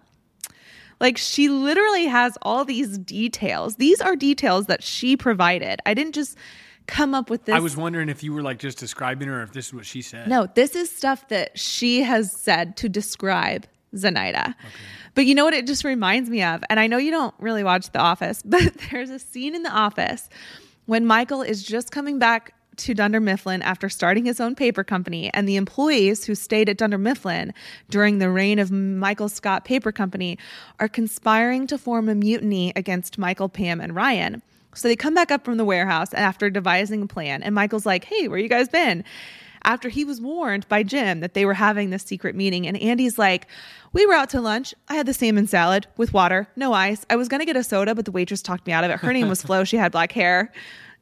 Like 0.99 1.17
she 1.17 1.49
literally 1.49 2.06
has 2.06 2.38
all 2.41 2.65
these 2.65 2.97
details. 2.97 3.75
These 3.75 3.99
are 4.01 4.15
details 4.15 4.67
that 4.67 4.84
she 4.84 5.17
provided. 5.17 5.79
I 5.86 5.93
didn't 5.93 6.15
just 6.15 6.38
come 6.88 7.13
up 7.13 7.29
with 7.29 7.45
this. 7.45 7.56
I 7.56 7.60
was 7.60 7.77
wondering 7.77 8.10
if 8.10 8.23
you 8.23 8.34
were 8.34 8.41
like 8.41 8.60
just 8.60 8.77
describing 8.77 9.27
her, 9.27 9.41
if 9.41 9.51
this 9.53 9.67
is 9.67 9.73
what 9.73 9.86
she 9.86 10.01
said. 10.01 10.27
No, 10.27 10.47
this 10.53 10.75
is 10.75 10.89
stuff 10.89 11.27
that 11.29 11.58
she 11.58 12.01
has 12.03 12.32
said 12.32 12.77
to 12.77 12.89
describe 12.89 13.65
Zenaida. 13.95 14.49
Okay. 14.49 14.58
But 15.15 15.26
you 15.26 15.36
know 15.36 15.45
what 15.45 15.54
it 15.54 15.67
just 15.67 15.84
reminds 15.84 16.30
me 16.30 16.43
of? 16.43 16.63
And 16.69 16.80
I 16.80 16.88
know 16.88 16.97
you 16.97 17.12
don't 17.12 17.36
really 17.39 17.63
watch 17.63 17.91
The 17.91 17.99
Office, 17.99 18.41
but 18.45 18.73
there's 18.91 19.10
a 19.10 19.19
scene 19.19 19.56
in 19.56 19.63
The 19.63 19.71
Office 19.71 20.30
when 20.86 21.06
Michael 21.06 21.41
is 21.41 21.63
just 21.63 21.91
coming 21.91 22.19
back 22.19 22.54
to 22.76 22.93
Dunder 22.93 23.19
Mifflin 23.19 23.62
after 23.62 23.88
starting 23.88 24.26
his 24.26 24.39
own 24.39 24.56
paper 24.56 24.84
company, 24.84 25.32
and 25.34 25.47
the 25.47 25.56
employees 25.56 26.26
who 26.26 26.36
stayed 26.36 26.69
at 26.69 26.78
Dunder 26.78 26.97
Mifflin 26.97 27.54
during 27.89 28.17
the 28.17 28.30
reign 28.30 28.60
of 28.60 28.71
Michael 28.71 29.30
Scott 29.30 29.63
Paper 29.63 29.91
Company 29.91 30.38
are 30.80 30.88
conspiring 30.88 31.67
to 31.67 31.78
form 31.78 32.10
a 32.10 32.15
mutiny 32.15 32.73
against 32.76 33.17
Michael, 33.17 33.49
Pam, 33.49 33.80
and 33.80 33.95
Ryan. 33.95 34.41
So 34.73 34.88
they 34.88 34.95
come 34.95 35.13
back 35.13 35.30
up 35.30 35.45
from 35.45 35.58
the 35.58 35.65
warehouse 35.65 36.13
after 36.13 36.49
devising 36.49 37.04
a 37.04 37.08
plan, 37.08 37.43
and 37.43 37.54
Michael's 37.54 37.86
like, 37.86 38.06
Hey, 38.06 38.28
where 38.28 38.39
you 38.39 38.49
guys 38.49 38.69
been? 38.69 39.04
After 39.65 39.89
he 39.89 40.04
was 40.04 40.19
warned 40.19 40.67
by 40.67 40.84
Jim 40.84 41.21
that 41.21 41.34
they 41.34 41.45
were 41.45 41.54
having 41.54 41.89
this 41.89 42.04
secret 42.04 42.36
meeting, 42.36 42.67
and 42.67 42.78
Andy's 42.78 43.17
like, 43.17 43.47
We 43.93 44.06
were 44.06 44.13
out 44.13 44.30
to 44.32 44.41
lunch. 44.41 44.73
I 44.89 44.95
had 44.95 45.06
the 45.06 45.13
salmon 45.13 45.47
salad 45.47 45.88
with 45.97 46.13
water, 46.13 46.47
no 46.56 46.73
ice. 46.73 47.06
I 47.10 47.15
was 47.15 47.28
gonna 47.28 47.45
get 47.45 47.56
a 47.56 47.63
soda, 47.63 47.95
but 47.95 48.06
the 48.06 48.12
waitress 48.12 48.41
talked 48.41 48.67
me 48.67 48.73
out 48.73 48.84
of 48.84 48.91
it. 48.91 48.99
Her 48.99 49.13
name 49.13 49.30
was 49.30 49.41
Flo. 49.41 49.63
She 49.63 49.78
had 49.78 49.91
black 49.91 50.12
hair. 50.12 50.52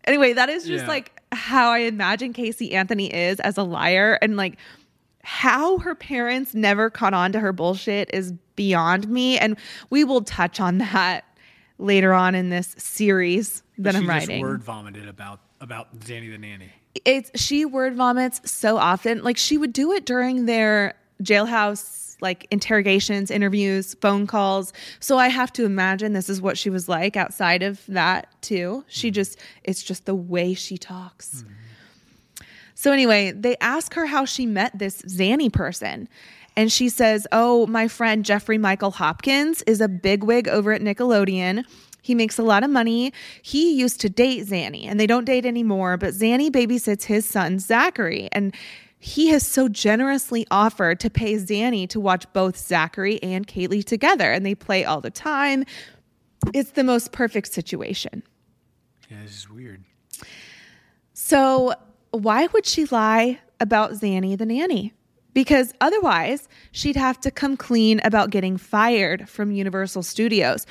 Anyway, 0.06 0.34
that 0.34 0.50
is 0.50 0.66
just 0.66 0.84
yeah. 0.84 0.90
like 0.90 1.22
how 1.32 1.72
I 1.72 1.80
imagine 1.80 2.34
Casey 2.34 2.74
Anthony 2.74 3.14
is 3.14 3.40
as 3.40 3.58
a 3.58 3.64
liar 3.64 4.18
and 4.22 4.36
like 4.36 4.58
how 5.24 5.78
her 5.80 5.96
parents 5.96 6.56
never 6.56 6.90
caught 6.90 7.14
on 7.14 7.32
to 7.32 7.40
her 7.40 7.54
bullshit 7.54 8.10
is 8.14 8.34
beyond 8.56 9.08
me. 9.08 9.38
And 9.38 9.58
we 9.90 10.04
will 10.04 10.22
touch 10.22 10.60
on 10.60 10.80
that 10.80 11.26
later 11.78 12.14
on 12.14 12.36
in 12.36 12.50
this 12.50 12.76
series 12.78 13.64
that 13.78 13.96
I'm 13.96 14.08
writing. 14.08 14.42
word 14.42 14.64
vomited 14.64 15.08
about 15.08 15.40
about 15.60 16.00
Zanny 16.00 16.32
the 16.32 16.38
nanny. 16.38 16.72
It's 17.06 17.32
she 17.40 17.66
word 17.66 17.96
vomits 17.96 18.42
so 18.50 18.78
often. 18.78 19.24
Like 19.24 19.38
she 19.38 19.58
would 19.58 19.74
do 19.74 19.92
it 19.94 20.06
during 20.06 20.46
their 20.46 20.96
jailhouse 21.24 22.02
like 22.22 22.48
interrogations, 22.52 23.32
interviews, 23.32 23.96
phone 23.96 24.28
calls. 24.28 24.72
So 25.00 25.18
I 25.18 25.28
have 25.28 25.52
to 25.54 25.66
imagine 25.66 26.14
this 26.14 26.30
is 26.30 26.40
what 26.40 26.58
she 26.58 26.70
was 26.70 26.88
like 26.88 27.18
outside 27.18 27.64
of 27.64 27.84
that 27.88 28.28
too. 28.42 28.86
She 28.88 29.08
mm-hmm. 29.08 29.16
just, 29.16 29.40
it's 29.64 29.84
just 29.84 30.06
the 30.06 30.16
way 30.16 30.54
she 30.54 30.78
talks. 30.78 31.44
Mm-hmm. 31.44 31.54
So 32.76 32.92
anyway, 32.92 33.32
they 33.32 33.58
ask 33.58 33.94
her 33.96 34.06
how 34.06 34.26
she 34.26 34.46
met 34.46 34.78
this 34.78 35.02
Zanny 35.04 35.52
person. 35.52 36.08
And 36.56 36.72
she 36.72 36.90
says, 36.90 37.28
Oh, 37.32 37.66
my 37.68 37.88
friend 37.88 38.26
Jeffrey 38.26 38.58
Michael 38.58 38.92
Hopkins 38.92 39.62
is 39.64 39.82
a 39.82 39.88
bigwig 39.88 40.48
over 40.48 40.74
at 40.74 40.82
Nickelodeon. 40.82 41.66
He 42.02 42.16
makes 42.16 42.40
a 42.40 42.44
lot 42.44 42.64
of 42.64 42.70
money. 42.70 43.14
He 43.42 43.74
used 43.74 44.02
to 44.02 44.10
date 44.10 44.48
Zanny, 44.48 44.88
and 44.88 45.00
they 45.00 45.08
don't 45.08 45.26
date 45.26 45.46
anymore, 45.46 45.98
but 45.98 46.14
Zanny 46.14 46.50
babysits 46.50 47.04
his 47.04 47.26
son, 47.26 47.60
Zachary. 47.60 48.28
And 48.32 48.54
he 48.98 49.28
has 49.28 49.46
so 49.46 49.68
generously 49.68 50.46
offered 50.52 51.00
to 51.00 51.10
pay 51.10 51.36
Zanny 51.36 51.88
to 51.90 52.00
watch 52.00 52.32
both 52.34 52.58
Zachary 52.58 53.22
and 53.24 53.48
Caylee 53.48 53.84
together, 53.84 54.32
and 54.32 54.46
they 54.46 54.56
play 54.56 54.86
all 54.86 55.02
the 55.02 55.12
time. 55.12 55.64
It's 56.54 56.72
the 56.72 56.84
most 56.84 57.12
perfect 57.12 57.54
situation. 57.54 58.24
Yeah, 59.10 59.18
this 59.24 59.38
is 59.38 59.50
weird. 59.50 59.84
So, 61.14 61.74
why 62.12 62.48
would 62.48 62.66
she 62.66 62.86
lie 62.86 63.40
about 63.60 63.92
Zanny 63.92 64.38
the 64.38 64.46
nanny? 64.46 64.94
Because 65.34 65.74
otherwise, 65.82 66.50
she'd 66.72 66.96
have 66.96 67.20
to 67.22 67.32
come 67.32 67.56
clean 67.56 68.02
about 68.04 68.32
getting 68.32 68.58
fired 68.58 69.30
from 69.30 69.52
Universal 69.52 70.04
Studios. 70.04 70.66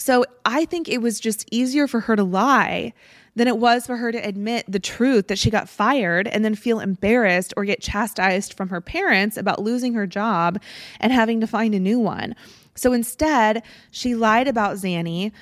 So, 0.00 0.24
I 0.46 0.64
think 0.64 0.88
it 0.88 1.02
was 1.02 1.20
just 1.20 1.46
easier 1.50 1.86
for 1.86 2.00
her 2.00 2.16
to 2.16 2.24
lie 2.24 2.94
than 3.36 3.46
it 3.46 3.58
was 3.58 3.84
for 3.84 3.98
her 3.98 4.10
to 4.10 4.18
admit 4.18 4.64
the 4.66 4.78
truth 4.78 5.28
that 5.28 5.38
she 5.38 5.50
got 5.50 5.68
fired 5.68 6.26
and 6.26 6.42
then 6.42 6.54
feel 6.54 6.80
embarrassed 6.80 7.52
or 7.54 7.66
get 7.66 7.82
chastised 7.82 8.54
from 8.54 8.70
her 8.70 8.80
parents 8.80 9.36
about 9.36 9.62
losing 9.62 9.92
her 9.92 10.06
job 10.06 10.58
and 11.00 11.12
having 11.12 11.38
to 11.40 11.46
find 11.46 11.74
a 11.74 11.78
new 11.78 11.98
one. 11.98 12.34
So 12.74 12.94
instead, 12.94 13.62
she 13.90 14.14
lied 14.14 14.48
about 14.48 14.76
Zanny, 14.76 15.32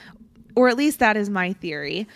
or 0.57 0.69
at 0.69 0.77
least 0.77 0.99
that 0.99 1.17
is 1.17 1.31
my 1.31 1.53
theory. 1.53 2.09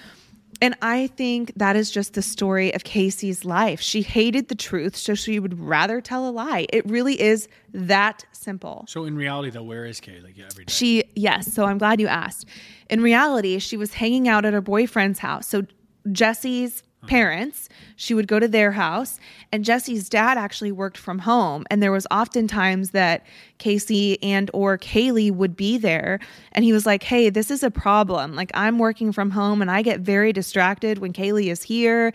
And 0.62 0.76
I 0.80 1.08
think 1.08 1.52
that 1.56 1.74
is 1.74 1.90
just 1.90 2.14
the 2.14 2.22
story 2.22 2.72
of 2.72 2.84
Casey's 2.84 3.44
life. 3.44 3.80
She 3.80 4.00
hated 4.00 4.46
the 4.46 4.54
truth, 4.54 4.96
so 4.96 5.14
she 5.14 5.40
would 5.40 5.58
rather 5.58 6.00
tell 6.00 6.28
a 6.28 6.30
lie. 6.30 6.66
It 6.72 6.88
really 6.88 7.20
is 7.20 7.48
that 7.74 8.24
simple. 8.30 8.84
So 8.86 9.04
in 9.04 9.16
reality, 9.16 9.50
though, 9.50 9.64
where 9.64 9.84
is 9.84 9.98
Kay? 9.98 10.20
Like 10.20 10.38
every 10.38 10.64
day? 10.64 10.72
She 10.72 11.02
yes. 11.16 11.52
So 11.52 11.64
I'm 11.64 11.78
glad 11.78 12.00
you 12.00 12.06
asked. 12.06 12.46
In 12.88 13.02
reality, 13.02 13.58
she 13.58 13.76
was 13.76 13.94
hanging 13.94 14.28
out 14.28 14.44
at 14.44 14.52
her 14.52 14.60
boyfriend's 14.60 15.18
house. 15.18 15.48
So 15.48 15.64
Jesse's 16.12 16.84
parents. 17.06 17.68
She 17.96 18.14
would 18.14 18.28
go 18.28 18.38
to 18.38 18.48
their 18.48 18.72
house, 18.72 19.18
and 19.50 19.64
Jesse's 19.64 20.08
dad 20.08 20.38
actually 20.38 20.72
worked 20.72 20.96
from 20.96 21.20
home. 21.20 21.64
And 21.70 21.82
there 21.82 21.92
was 21.92 22.06
often 22.10 22.48
times 22.48 22.90
that 22.90 23.26
Casey 23.58 24.22
and 24.22 24.50
or 24.52 24.78
Caylee 24.78 25.30
would 25.32 25.56
be 25.56 25.78
there, 25.78 26.20
and 26.52 26.64
he 26.64 26.72
was 26.72 26.86
like, 26.86 27.02
"Hey, 27.02 27.30
this 27.30 27.50
is 27.50 27.62
a 27.62 27.70
problem. 27.70 28.34
Like 28.34 28.50
I'm 28.54 28.78
working 28.78 29.12
from 29.12 29.30
home, 29.30 29.62
and 29.62 29.70
I 29.70 29.82
get 29.82 30.00
very 30.00 30.32
distracted 30.32 30.98
when 30.98 31.12
Caylee 31.12 31.50
is 31.50 31.62
here." 31.62 32.12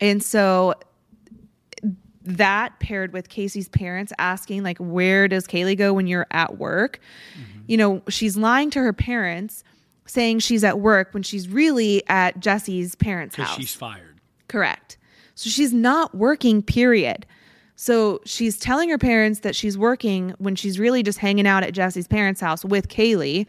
And 0.00 0.22
so 0.22 0.74
that 2.24 2.78
paired 2.78 3.12
with 3.12 3.28
Casey's 3.28 3.68
parents 3.68 4.12
asking 4.18 4.62
like 4.62 4.78
where 4.78 5.28
does 5.28 5.46
Caylee 5.46 5.76
go 5.76 5.92
when 5.92 6.06
you're 6.06 6.26
at 6.30 6.58
work? 6.58 7.00
Mm-hmm. 7.34 7.60
You 7.66 7.76
know, 7.76 8.02
she's 8.08 8.36
lying 8.36 8.70
to 8.70 8.80
her 8.80 8.92
parents 8.92 9.64
saying 10.06 10.40
she's 10.40 10.64
at 10.64 10.78
work 10.80 11.12
when 11.14 11.22
she's 11.22 11.48
really 11.48 12.02
at 12.08 12.38
Jesse's 12.40 12.94
parents' 12.94 13.36
house. 13.36 13.56
she's 13.56 13.74
fired. 13.74 14.11
Correct. 14.48 14.98
So 15.34 15.50
she's 15.50 15.72
not 15.72 16.14
working 16.14 16.62
period. 16.62 17.26
So 17.74 18.20
she's 18.24 18.58
telling 18.58 18.90
her 18.90 18.98
parents 18.98 19.40
that 19.40 19.56
she's 19.56 19.76
working 19.76 20.34
when 20.38 20.54
she's 20.54 20.78
really 20.78 21.02
just 21.02 21.18
hanging 21.18 21.46
out 21.46 21.64
at 21.64 21.72
Jesse's 21.72 22.06
parents' 22.06 22.40
house 22.40 22.64
with 22.64 22.88
Caylee 22.88 23.46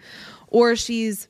or 0.47 0.75
she's 0.75 1.27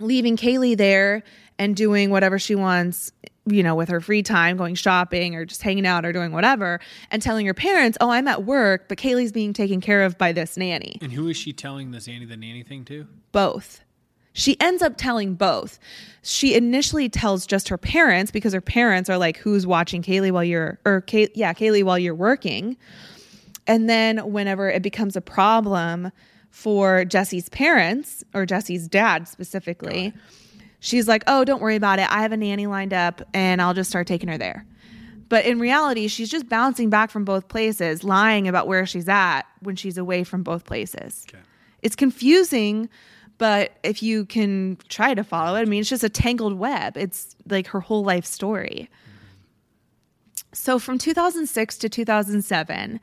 leaving 0.00 0.36
Caylee 0.36 0.76
there 0.76 1.22
and 1.58 1.76
doing 1.76 2.10
whatever 2.10 2.38
she 2.38 2.54
wants 2.54 3.12
you 3.52 3.62
know, 3.62 3.74
with 3.74 3.88
her 3.88 4.00
free 4.00 4.22
time, 4.22 4.56
going 4.56 4.74
shopping 4.74 5.34
or 5.34 5.44
just 5.44 5.62
hanging 5.62 5.86
out 5.86 6.04
or 6.04 6.12
doing 6.12 6.32
whatever, 6.32 6.80
and 7.10 7.22
telling 7.22 7.46
her 7.46 7.54
parents, 7.54 7.98
oh, 8.00 8.10
I'm 8.10 8.28
at 8.28 8.44
work, 8.44 8.88
but 8.88 8.98
Caylee's 8.98 9.32
being 9.32 9.52
taken 9.52 9.80
care 9.80 10.02
of 10.02 10.18
by 10.18 10.32
this 10.32 10.56
nanny. 10.56 10.98
And 11.00 11.12
who 11.12 11.28
is 11.28 11.36
she 11.36 11.52
telling 11.52 11.90
this 11.90 12.06
Zanny 12.08 12.28
the 12.28 12.36
nanny 12.36 12.62
thing 12.62 12.84
to? 12.86 13.06
Both. 13.32 13.84
She 14.38 14.58
ends 14.60 14.82
up 14.82 14.94
telling 14.96 15.34
both. 15.34 15.80
She 16.22 16.54
initially 16.54 17.08
tells 17.08 17.44
just 17.44 17.68
her 17.70 17.76
parents 17.76 18.30
because 18.30 18.52
her 18.52 18.60
parents 18.60 19.10
are 19.10 19.18
like, 19.18 19.36
who's 19.36 19.66
watching 19.66 20.00
Caylee 20.00 20.30
while 20.30 20.44
you're, 20.44 20.78
or 20.84 21.00
Kay, 21.00 21.28
yeah, 21.34 21.52
Caylee 21.52 21.82
while 21.82 21.98
you're 21.98 22.14
working. 22.14 22.76
And 23.66 23.90
then 23.90 24.18
whenever 24.30 24.70
it 24.70 24.80
becomes 24.80 25.16
a 25.16 25.20
problem 25.20 26.12
for 26.50 27.04
Jesse's 27.04 27.48
parents 27.48 28.22
or 28.32 28.46
Jesse's 28.46 28.86
dad 28.86 29.26
specifically, 29.26 30.12
she's 30.78 31.08
like, 31.08 31.24
oh, 31.26 31.44
don't 31.44 31.60
worry 31.60 31.74
about 31.74 31.98
it. 31.98 32.08
I 32.08 32.22
have 32.22 32.30
a 32.30 32.36
nanny 32.36 32.68
lined 32.68 32.94
up 32.94 33.22
and 33.34 33.60
I'll 33.60 33.74
just 33.74 33.90
start 33.90 34.06
taking 34.06 34.28
her 34.28 34.38
there. 34.38 34.64
But 35.28 35.46
in 35.46 35.58
reality, 35.58 36.06
she's 36.06 36.30
just 36.30 36.48
bouncing 36.48 36.90
back 36.90 37.10
from 37.10 37.24
both 37.24 37.48
places, 37.48 38.04
lying 38.04 38.46
about 38.46 38.68
where 38.68 38.86
she's 38.86 39.08
at 39.08 39.42
when 39.62 39.74
she's 39.74 39.98
away 39.98 40.22
from 40.22 40.44
both 40.44 40.64
places. 40.64 41.26
Okay. 41.28 41.42
It's 41.82 41.96
confusing, 41.96 42.88
but 43.38 43.72
if 43.82 44.02
you 44.02 44.24
can 44.24 44.78
try 44.88 45.14
to 45.14 45.24
follow 45.24 45.56
it, 45.56 45.62
I 45.62 45.64
mean, 45.64 45.80
it's 45.80 45.88
just 45.88 46.04
a 46.04 46.08
tangled 46.08 46.58
web. 46.58 46.96
It's 46.96 47.36
like 47.48 47.68
her 47.68 47.80
whole 47.80 48.04
life 48.04 48.26
story. 48.26 48.90
So 50.52 50.78
from 50.78 50.98
2006 50.98 51.78
to 51.78 51.88
2007, 51.88 53.00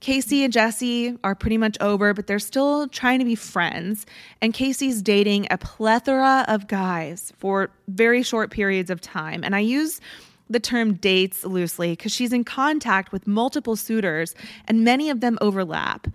Casey 0.00 0.44
and 0.44 0.52
Jesse 0.52 1.16
are 1.22 1.34
pretty 1.34 1.58
much 1.58 1.76
over, 1.80 2.14
but 2.14 2.26
they're 2.26 2.38
still 2.38 2.88
trying 2.88 3.18
to 3.18 3.24
be 3.24 3.34
friends. 3.34 4.06
And 4.40 4.54
Casey's 4.54 5.02
dating 5.02 5.46
a 5.50 5.58
plethora 5.58 6.44
of 6.48 6.66
guys 6.66 7.32
for 7.38 7.70
very 7.86 8.22
short 8.22 8.50
periods 8.50 8.90
of 8.90 9.00
time. 9.00 9.44
And 9.44 9.54
I 9.54 9.60
use 9.60 10.00
the 10.48 10.58
term 10.58 10.94
dates 10.94 11.44
loosely 11.44 11.90
because 11.90 12.12
she's 12.12 12.32
in 12.32 12.44
contact 12.44 13.12
with 13.12 13.26
multiple 13.26 13.76
suitors 13.76 14.34
and 14.66 14.84
many 14.84 15.10
of 15.10 15.20
them 15.20 15.38
overlap. 15.40 16.08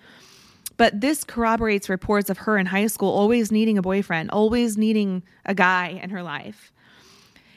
But 0.77 1.01
this 1.01 1.23
corroborates 1.23 1.89
reports 1.89 2.29
of 2.29 2.39
her 2.39 2.57
in 2.57 2.65
high 2.65 2.87
school 2.87 3.09
always 3.09 3.51
needing 3.51 3.77
a 3.77 3.81
boyfriend, 3.81 4.31
always 4.31 4.77
needing 4.77 5.23
a 5.45 5.55
guy 5.55 5.99
in 6.03 6.09
her 6.09 6.21
life. 6.21 6.71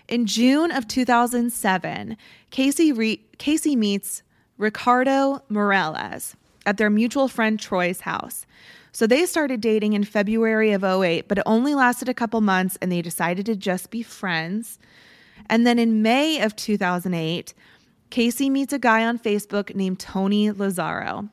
In 0.06 0.26
June 0.26 0.70
of 0.70 0.88
2007, 0.88 2.16
Casey, 2.50 2.92
re- 2.92 3.20
Casey 3.38 3.76
meets 3.76 4.22
Ricardo 4.56 5.42
Morales 5.48 6.36
at 6.64 6.76
their 6.76 6.90
mutual 6.90 7.28
friend 7.28 7.58
Troy's 7.58 8.00
house. 8.00 8.46
So 8.92 9.06
they 9.06 9.26
started 9.26 9.60
dating 9.60 9.92
in 9.92 10.04
February 10.04 10.72
of 10.72 10.82
08, 10.82 11.28
but 11.28 11.38
it 11.38 11.44
only 11.46 11.74
lasted 11.74 12.08
a 12.08 12.14
couple 12.14 12.40
months 12.40 12.78
and 12.80 12.90
they 12.90 13.02
decided 13.02 13.46
to 13.46 13.56
just 13.56 13.90
be 13.90 14.02
friends. 14.02 14.78
And 15.48 15.66
then 15.66 15.78
in 15.78 16.02
May 16.02 16.40
of 16.40 16.56
2008, 16.56 17.54
Casey 18.10 18.48
meets 18.48 18.72
a 18.72 18.78
guy 18.78 19.04
on 19.04 19.18
Facebook 19.18 19.74
named 19.74 19.98
Tony 19.98 20.50
Lazzaro. 20.50 21.28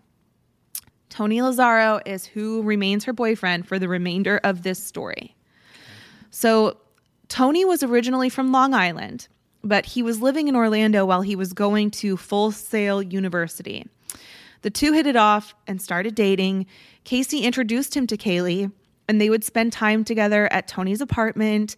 Tony 1.16 1.40
Lazzaro 1.40 2.02
is 2.06 2.26
who 2.26 2.62
remains 2.62 3.06
her 3.06 3.14
boyfriend 3.14 3.68
for 3.68 3.80
the 3.80 3.88
remainder 3.88 4.40
of 4.44 4.64
this 4.64 4.84
story. 4.84 5.36
So, 6.30 6.78
Tony 7.30 7.66
was 7.66 7.82
originally 7.82 8.30
from 8.30 8.52
Long 8.52 8.74
Island 8.74 9.28
but 9.66 9.88
he 9.88 10.04
was 10.04 10.22
living 10.22 10.48
in 10.48 10.56
Orlando 10.56 11.06
while 11.06 11.24
he 11.24 11.36
was 11.36 11.52
going 11.52 11.90
to 11.90 12.16
Full 12.16 12.52
Sail 12.52 13.02
University. 13.02 13.88
The 14.62 14.70
two 14.70 14.94
hit 14.94 15.08
it 15.08 15.16
off 15.16 15.56
and 15.68 15.82
started 15.82 16.14
dating. 16.14 16.68
Casey 17.04 17.42
introduced 17.42 17.98
him 17.98 18.06
to 18.08 18.16
Caylee, 18.16 18.72
and 19.08 19.20
they 19.20 19.30
would 19.30 19.44
spend 19.44 19.74
time 19.74 20.04
together 20.04 20.52
at 20.54 20.68
Tony's 20.68 21.02
apartment. 21.02 21.76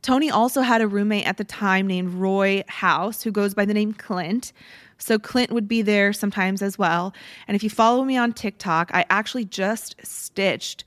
Tony 0.00 0.30
also 0.30 0.62
had 0.62 0.80
a 0.80 0.88
roommate 0.88 1.26
at 1.26 1.36
the 1.36 1.44
time 1.44 1.86
named 1.86 2.14
Roy 2.14 2.64
House, 2.68 3.22
who 3.22 3.30
goes 3.30 3.54
by 3.54 3.66
the 3.66 3.74
name 3.74 3.92
Clint. 3.92 4.52
So 4.98 5.18
Clint 5.18 5.52
would 5.52 5.68
be 5.68 5.82
there 5.82 6.12
sometimes 6.12 6.62
as 6.62 6.78
well. 6.78 7.12
And 7.48 7.54
if 7.54 7.62
you 7.62 7.70
follow 7.70 8.04
me 8.04 8.16
on 8.16 8.32
TikTok, 8.32 8.90
I 8.94 9.04
actually 9.10 9.44
just 9.44 9.96
stitched 10.02 10.84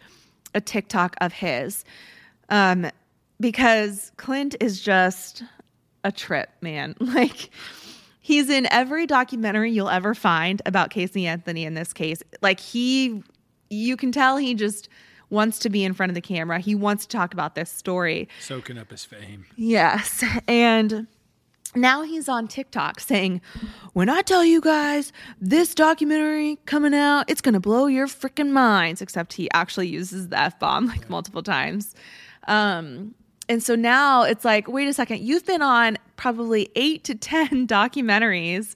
a 0.54 0.62
TikTok 0.62 1.15
of 1.22 1.34
his 1.34 1.86
um, 2.50 2.89
because 3.39 4.12
Clint 4.17 4.56
is 4.60 4.82
just 4.82 5.43
a 6.04 6.12
trip, 6.12 6.50
man. 6.62 6.95
Like 7.10 7.50
he's 8.19 8.50
in 8.50 8.67
every 8.72 9.08
documentary 9.08 9.72
you'll 9.72 9.89
ever 9.89 10.13
find 10.13 10.62
about 10.65 10.91
Casey 10.91 11.26
Anthony 11.26 11.65
in 11.65 11.74
this 11.74 11.93
case. 11.93 12.22
Like 12.41 12.60
he 12.60 13.24
you 13.69 13.98
can 13.98 14.12
tell 14.12 14.38
he 14.38 14.56
just 14.56 14.89
wants 15.30 15.60
to 15.60 15.69
be 15.69 15.84
in 15.84 15.93
front 15.93 16.10
of 16.10 16.15
the 16.15 16.22
camera. 16.22 16.60
He 16.60 16.76
wants 16.76 17.06
to 17.06 17.17
talk 17.17 17.34
about 17.34 17.56
this 17.56 17.72
story. 17.72 18.28
Soaking 18.39 18.78
up 18.78 18.91
his 18.91 19.06
fame. 19.06 19.45
Yes. 19.56 20.24
And 20.48 21.08
now 21.75 22.03
he's 22.03 22.27
on 22.27 22.47
TikTok 22.47 22.99
saying, 22.99 23.41
When 23.93 24.10
I 24.10 24.21
tell 24.21 24.43
you 24.43 24.62
guys 24.62 25.12
this 25.39 25.75
documentary 25.75 26.58
coming 26.65 26.93
out, 26.93 27.29
it's 27.29 27.41
going 27.41 27.53
to 27.53 27.60
blow 27.60 27.88
your 27.88 28.08
freaking 28.08 28.49
minds. 28.49 29.01
Except 29.01 29.34
he 29.34 29.49
actually 29.51 29.88
uses 29.88 30.29
the 30.29 30.39
F 30.39 30.60
bomb 30.60 30.88
like 30.88 31.10
multiple 31.10 31.43
times. 31.43 31.95
Um, 32.47 33.13
and 33.47 33.63
so 33.63 33.75
now 33.75 34.23
it's 34.23 34.45
like, 34.45 34.67
wait 34.67 34.88
a 34.88 34.93
second, 34.93 35.21
you've 35.21 35.45
been 35.45 35.63
on 35.63 35.97
probably 36.17 36.69
eight 36.75 37.03
to 37.05 37.15
10 37.15 37.67
documentaries 37.67 38.75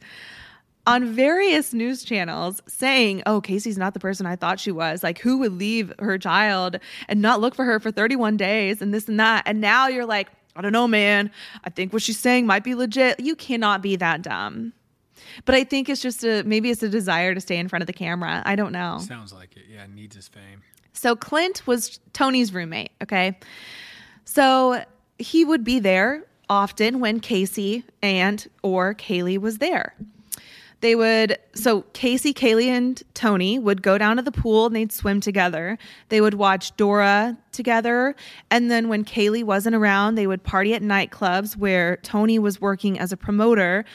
on 0.86 1.14
various 1.14 1.74
news 1.74 2.04
channels 2.04 2.62
saying, 2.68 3.24
oh, 3.26 3.40
Casey's 3.40 3.78
not 3.78 3.94
the 3.94 4.00
person 4.00 4.26
I 4.26 4.36
thought 4.36 4.60
she 4.60 4.72
was. 4.72 5.02
Like, 5.02 5.20
who 5.20 5.38
would 5.38 5.54
leave 5.54 5.94
her 6.00 6.18
child 6.18 6.78
and 7.08 7.22
not 7.22 7.40
look 7.40 7.56
for 7.56 7.64
her 7.64 7.80
for 7.80 7.92
31 7.92 8.36
days 8.36 8.82
and 8.82 8.94
this 8.94 9.08
and 9.08 9.20
that? 9.20 9.44
And 9.46 9.62
now 9.62 9.88
you're 9.88 10.06
like, 10.06 10.30
I 10.56 10.62
don't 10.62 10.72
know, 10.72 10.88
man. 10.88 11.32
I 11.64 11.70
think 11.70 11.94
what 11.94 12.02
she's 12.02 12.20
saying 12.20 12.46
might 12.46 12.64
be 12.64 12.76
legit. 12.76 13.20
You 13.20 13.36
cannot 13.36 13.82
be 13.82 13.96
that 13.96 14.22
dumb. 14.22 14.74
But 15.46 15.56
I 15.56 15.64
think 15.64 15.90
it's 15.90 16.02
just 16.02 16.24
a 16.24 16.44
maybe 16.44 16.70
it's 16.70 16.84
a 16.84 16.90
desire 16.90 17.34
to 17.34 17.42
stay 17.42 17.58
in 17.58 17.68
front 17.68 17.82
of 17.82 17.88
the 17.88 17.94
camera. 17.94 18.44
I 18.46 18.56
don't 18.56 18.72
know. 18.72 19.00
Sounds 19.00 19.34
like 19.34 19.56
it. 19.58 19.64
Yeah, 19.72 19.86
needs 19.94 20.16
his 20.16 20.28
fame. 20.28 20.62
So 20.94 21.16
Clint 21.16 21.66
was 21.66 22.00
Tony's 22.14 22.54
roommate, 22.54 22.92
okay? 23.02 23.38
So 24.26 24.84
he 25.18 25.44
would 25.44 25.64
be 25.64 25.80
there 25.80 26.24
often 26.50 27.00
when 27.00 27.20
Casey 27.20 27.84
and 28.02 28.48
or 28.62 28.94
Caylee 28.94 29.40
was 29.40 29.58
there. 29.58 29.96
They 30.84 30.96
would 30.96 31.38
so 31.56 31.84
Casey, 31.94 32.34
Caylee, 32.34 32.68
and 32.68 33.02
Tony 33.14 33.58
would 33.58 33.82
go 33.82 33.98
down 33.98 34.18
to 34.18 34.22
the 34.22 34.34
pool 34.34 34.66
and 34.66 34.76
they'd 34.76 34.92
swim 34.92 35.22
together. 35.22 35.78
They 36.10 36.20
would 36.20 36.34
watch 36.34 36.76
Dora 36.76 37.38
together, 37.54 38.18
and 38.52 38.70
then 38.70 38.90
when 38.90 39.06
Caylee 39.06 39.46
wasn't 39.46 39.78
around, 39.78 40.16
they 40.16 40.28
would 40.28 40.44
party 40.44 40.74
at 40.74 40.82
nightclubs 40.82 41.56
where 41.56 41.96
Tony 42.04 42.38
was 42.38 42.60
working 42.60 43.00
as 43.00 43.14
a 43.14 43.18
promoter, 43.18 43.86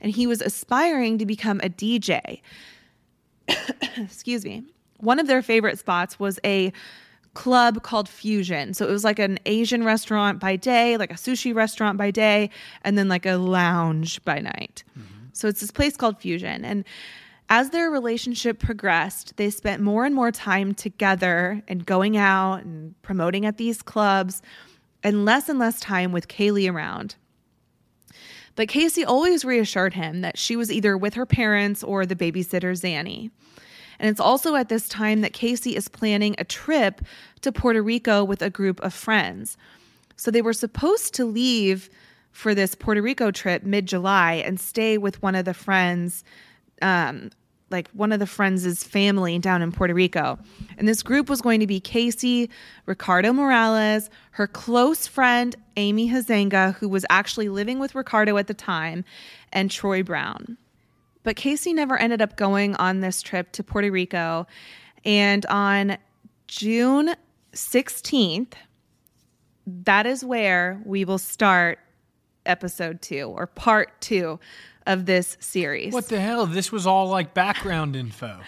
and 0.00 0.10
he 0.10 0.26
was 0.26 0.40
aspiring 0.40 1.18
to 1.18 1.26
become 1.26 1.60
a 1.62 1.68
DJ. 1.68 2.40
Excuse 3.98 4.42
me. 4.42 4.64
One 5.00 5.18
of 5.18 5.26
their 5.26 5.42
favorite 5.42 5.78
spots 5.78 6.18
was 6.18 6.40
a 6.46 6.72
club 7.34 7.82
called 7.82 8.08
Fusion. 8.08 8.72
So 8.72 8.88
it 8.88 8.90
was 8.90 9.04
like 9.04 9.18
an 9.18 9.38
Asian 9.44 9.84
restaurant 9.84 10.40
by 10.40 10.56
day, 10.56 10.96
like 10.96 11.10
a 11.10 11.16
sushi 11.16 11.54
restaurant 11.54 11.98
by 11.98 12.10
day, 12.10 12.48
and 12.84 12.96
then 12.96 13.08
like 13.08 13.26
a 13.26 13.34
lounge 13.34 14.24
by 14.24 14.38
night. 14.38 14.82
Mm-hmm. 14.98 15.17
So 15.38 15.48
it's 15.48 15.60
this 15.60 15.70
place 15.70 15.96
called 15.96 16.18
Fusion. 16.18 16.64
And 16.64 16.84
as 17.48 17.70
their 17.70 17.90
relationship 17.90 18.58
progressed, 18.58 19.36
they 19.36 19.50
spent 19.50 19.82
more 19.82 20.04
and 20.04 20.14
more 20.14 20.32
time 20.32 20.74
together 20.74 21.62
and 21.68 21.86
going 21.86 22.16
out 22.16 22.64
and 22.64 23.00
promoting 23.02 23.46
at 23.46 23.56
these 23.56 23.80
clubs 23.80 24.42
and 25.02 25.24
less 25.24 25.48
and 25.48 25.58
less 25.58 25.80
time 25.80 26.12
with 26.12 26.28
Caylee 26.28 26.70
around. 26.70 27.14
But 28.56 28.68
Casey 28.68 29.04
always 29.04 29.44
reassured 29.44 29.94
him 29.94 30.20
that 30.22 30.36
she 30.36 30.56
was 30.56 30.72
either 30.72 30.98
with 30.98 31.14
her 31.14 31.24
parents 31.24 31.84
or 31.84 32.04
the 32.04 32.16
babysitter 32.16 32.72
Zanny. 32.72 33.30
And 34.00 34.10
it's 34.10 34.20
also 34.20 34.56
at 34.56 34.68
this 34.68 34.88
time 34.88 35.20
that 35.20 35.32
Casey 35.32 35.76
is 35.76 35.88
planning 35.88 36.34
a 36.38 36.44
trip 36.44 37.00
to 37.42 37.52
Puerto 37.52 37.82
Rico 37.82 38.24
with 38.24 38.42
a 38.42 38.50
group 38.50 38.80
of 38.80 38.92
friends. 38.92 39.56
So 40.16 40.30
they 40.32 40.42
were 40.42 40.52
supposed 40.52 41.14
to 41.14 41.24
leave 41.24 41.88
for 42.38 42.54
this 42.54 42.76
Puerto 42.76 43.02
Rico 43.02 43.32
trip 43.32 43.64
mid 43.64 43.84
July 43.84 44.34
and 44.34 44.60
stay 44.60 44.96
with 44.96 45.20
one 45.20 45.34
of 45.34 45.44
the 45.44 45.52
friends, 45.52 46.22
um, 46.80 47.30
like 47.68 47.90
one 47.90 48.12
of 48.12 48.20
the 48.20 48.28
friends' 48.28 48.84
family 48.84 49.40
down 49.40 49.60
in 49.60 49.72
Puerto 49.72 49.92
Rico. 49.92 50.38
And 50.76 50.86
this 50.86 51.02
group 51.02 51.28
was 51.28 51.42
going 51.42 51.58
to 51.58 51.66
be 51.66 51.80
Casey, 51.80 52.48
Ricardo 52.86 53.32
Morales, 53.32 54.08
her 54.30 54.46
close 54.46 55.04
friend, 55.04 55.56
Amy 55.76 56.08
Huizenga, 56.08 56.76
who 56.76 56.88
was 56.88 57.04
actually 57.10 57.48
living 57.48 57.80
with 57.80 57.96
Ricardo 57.96 58.36
at 58.36 58.46
the 58.46 58.54
time, 58.54 59.04
and 59.52 59.68
Troy 59.68 60.04
Brown. 60.04 60.56
But 61.24 61.34
Casey 61.34 61.72
never 61.72 61.96
ended 61.98 62.22
up 62.22 62.36
going 62.36 62.76
on 62.76 63.00
this 63.00 63.20
trip 63.20 63.50
to 63.52 63.64
Puerto 63.64 63.90
Rico. 63.90 64.46
And 65.04 65.44
on 65.46 65.98
June 66.46 67.16
16th, 67.52 68.52
that 69.66 70.06
is 70.06 70.24
where 70.24 70.80
we 70.84 71.04
will 71.04 71.18
start 71.18 71.80
episode 72.48 73.00
two 73.02 73.24
or 73.24 73.46
part 73.46 74.00
two 74.00 74.40
of 74.86 75.06
this 75.06 75.36
series. 75.38 75.92
What 75.92 76.08
the 76.08 76.20
hell? 76.20 76.46
This 76.46 76.72
was 76.72 76.86
all 76.86 77.08
like 77.08 77.34
background 77.34 77.94
info. 77.94 78.40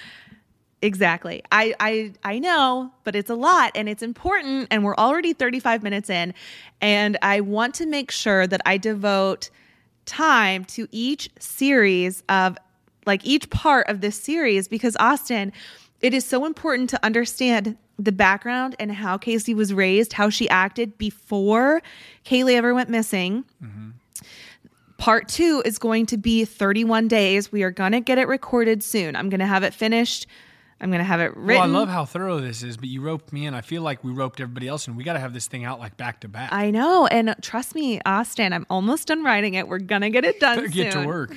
Exactly. 0.83 1.43
I, 1.53 1.75
I 1.79 2.13
I 2.25 2.39
know, 2.39 2.91
but 3.05 3.15
it's 3.15 3.29
a 3.29 3.35
lot 3.35 3.73
and 3.75 3.87
it's 3.87 4.03
important 4.03 4.69
and 4.71 4.83
we're 4.83 4.97
already 4.97 5.35
35 5.35 5.83
minutes 5.83 6.09
in 6.09 6.33
and 6.81 7.19
I 7.21 7.43
want 7.43 7.75
to 7.77 7.87
make 7.87 8.11
sure 8.11 8.47
that 8.47 8.63
I 8.65 8.79
devote 8.79 9.51
time 10.07 10.65
to 10.65 10.89
each 10.91 11.31
series 11.39 12.23
of 12.31 12.57
like 13.05 13.25
each 13.27 13.51
part 13.51 13.89
of 13.89 14.01
this 14.01 14.17
series 14.17 14.69
because 14.69 14.97
Austin, 14.99 15.53
it 16.01 16.15
is 16.15 16.25
so 16.25 16.47
important 16.47 16.89
to 16.91 17.05
understand 17.05 17.77
the 18.05 18.13
background 18.13 18.75
and 18.79 18.91
how 18.91 19.19
Casey 19.19 19.55
was 19.55 19.75
raised, 19.75 20.15
how 20.15 20.31
she 20.31 20.49
acted 20.49 20.97
before 20.97 21.83
Caylee 22.25 22.55
ever 22.55 22.75
went 22.75 22.89
missing. 22.89 23.45
Mm-hmm. 23.63 23.91
Part 24.97 25.29
two 25.29 25.63
is 25.65 25.79
going 25.79 26.07
to 26.07 26.17
be 26.17 26.45
31 26.45 27.09
days. 27.09 27.53
We 27.53 27.63
are 27.63 27.71
going 27.71 27.93
to 27.93 28.01
get 28.01 28.19
it 28.19 28.27
recorded 28.29 28.83
soon. 28.83 29.17
I'm 29.17 29.29
going 29.29 29.41
to 29.41 29.47
have 29.47 29.63
it 29.63 29.75
finished 29.75 30.27
I'm 30.83 30.91
going 30.91 31.01
to 31.01 31.05
have 31.05 31.21
it 31.21 31.37
written. 31.37 31.47
Well, 31.47 31.63
I 31.63 31.67
love 31.67 31.91
how 31.91 32.07
thorough 32.07 32.41
this 32.41 32.63
is, 32.63 32.79
but 32.79 32.89
you 32.89 33.03
roped 33.03 33.35
me 33.35 33.45
in. 33.45 33.53
I 33.53 33.61
feel 33.61 33.83
like 33.83 34.03
we 34.03 34.13
roped 34.13 34.41
everybody 34.41 34.67
else 34.67 34.89
and 34.89 34.97
We 34.97 35.05
got 35.05 35.13
to 35.13 35.19
have 35.19 35.35
this 35.35 35.47
thing 35.47 35.65
out 35.65 35.79
like 35.79 35.99
back 35.99 36.21
to 36.21 36.29
back. 36.29 36.53
I 36.53 36.71
know. 36.71 37.07
And 37.07 37.35
trust 37.43 37.75
me, 37.75 38.01
Austin, 38.07 38.55
I'm 38.55 38.65
almost 38.71 39.09
done 39.09 39.23
writing 39.23 39.55
it. 39.55 39.69
We're 39.69 39.79
going 39.79 40.01
to 40.01 40.09
get 40.09 40.25
it 40.25 40.41
done 40.41 40.59
soon. 40.59 40.71
Get 40.71 40.93
to 40.93 41.07
work. 41.07 41.37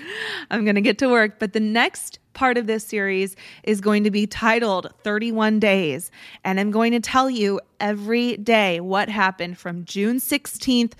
I'm 0.50 0.64
going 0.64 0.76
to 0.76 0.82
get 0.82 0.98
to 1.00 1.10
work. 1.10 1.39
But 1.39 1.52
the 1.52 1.60
next 1.60 2.20
part 2.34 2.58
of 2.58 2.68
this 2.68 2.86
series 2.86 3.36
is 3.64 3.82
going 3.82 4.06
to 4.06 4.12
be 4.12 4.26
titled 4.26 4.94
31 5.04 5.60
Days. 5.60 6.10
And 6.46 6.58
I'm 6.58 6.72
going 6.72 6.94
to 6.94 7.02
tell 7.02 7.30
you 7.30 7.60
every 7.82 8.38
day 8.38 8.80
what 8.80 9.10
happened 9.10 9.58
from 9.58 9.84
June 9.84 10.18
16th 10.18 10.94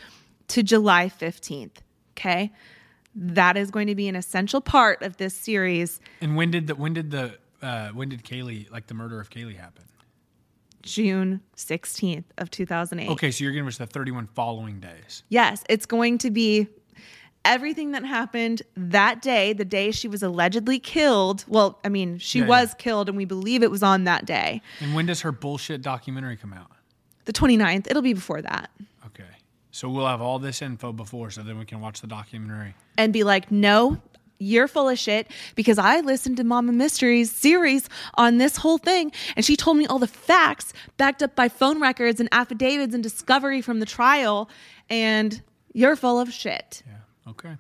to 0.50 0.64
July 0.64 1.08
15th. 1.08 1.78
Okay. 2.12 2.52
That 3.16 3.56
is 3.56 3.72
going 3.72 3.88
to 3.88 3.96
be 3.96 4.08
an 4.08 4.16
essential 4.16 4.60
part 4.60 5.02
of 5.02 5.18
this 5.18 5.34
series. 5.34 6.02
And 6.20 6.36
when 6.36 6.52
did 6.52 6.68
the 6.68 6.76
when 6.76 6.94
did 6.94 7.12
the 7.12 7.38
uh, 7.64 7.90
when 7.90 8.10
did 8.10 8.24
Caylee 8.24 8.70
like 8.72 8.88
the 8.88 8.94
murder 8.94 9.20
of 9.20 9.30
Caylee 9.30 9.58
happen? 9.58 9.84
June 10.84 11.42
16th 11.56 12.26
of 12.38 12.52
2008. 12.52 13.10
Okay, 13.12 13.32
so 13.32 13.44
you're 13.44 13.54
to 13.54 13.64
miss 13.64 13.78
the 13.78 13.88
31 13.88 14.28
following 14.28 14.80
days. 14.82 15.24
Yes, 15.30 15.64
it's 15.70 15.86
going 15.86 16.18
to 16.20 16.30
be 16.30 16.68
everything 17.46 17.92
that 17.92 18.06
happened 18.06 18.62
that 18.76 19.22
day, 19.22 19.54
the 19.54 19.66
day 19.66 19.92
she 19.92 20.08
was 20.08 20.22
allegedly 20.22 20.80
killed. 20.80 21.46
Well, 21.48 21.80
I 21.84 21.90
mean, 21.90 22.18
she 22.18 22.40
yeah, 22.40 22.48
was 22.48 22.70
yeah. 22.70 22.76
killed 22.84 23.10
and 23.10 23.18
we 23.18 23.26
believe 23.26 23.64
it 23.64 23.72
was 23.72 23.84
on 23.84 24.04
that 24.04 24.26
day. 24.26 24.62
And 24.80 24.94
when 24.94 25.06
does 25.06 25.22
her 25.22 25.32
bullshit 25.32 25.82
documentary 25.82 26.38
come 26.38 26.54
out? 26.54 26.72
The 27.26 27.34
29th. 27.34 27.88
It'll 27.90 28.02
be 28.02 28.14
before 28.14 28.42
that. 28.42 28.70
Okay. 29.06 29.24
So 29.72 29.90
we'll 29.90 30.08
have 30.08 30.22
all 30.22 30.38
this 30.38 30.62
info 30.62 30.92
before 30.92 31.32
so 31.32 31.42
then 31.42 31.58
we 31.58 31.66
can 31.66 31.80
watch 31.80 32.02
the 32.02 32.08
documentary. 32.08 32.76
And 32.98 33.12
be 33.12 33.24
like, 33.24 33.52
no, 33.52 34.02
you're 34.40 34.68
full 34.68 34.90
of 34.90 35.00
shit 35.00 35.28
because 35.56 35.78
I 35.78 36.02
listened 36.02 36.38
to 36.38 36.44
Mama 36.44 36.72
Mysteries 36.72 37.32
series 37.32 37.88
on 38.16 38.38
this 38.38 38.58
whole 38.58 38.78
thing 38.78 39.12
and 39.36 39.46
she 39.46 39.56
told 39.56 39.78
me 39.78 39.86
all 39.86 40.00
the 40.00 40.08
facts 40.08 40.74
backed 40.98 41.24
up 41.24 41.36
by 41.36 41.50
phone 41.50 41.80
records 41.80 42.20
and 42.20 42.28
affidavits 42.32 42.94
and 42.94 43.02
discovery 43.04 43.62
from 43.62 43.80
the 43.80 43.86
trial 43.86 44.50
and 44.90 45.42
you're 45.74 45.96
full 45.96 46.20
of 46.20 46.32
shit. 46.34 46.84
Yeah. 46.86 47.32
Okay. 47.32 47.56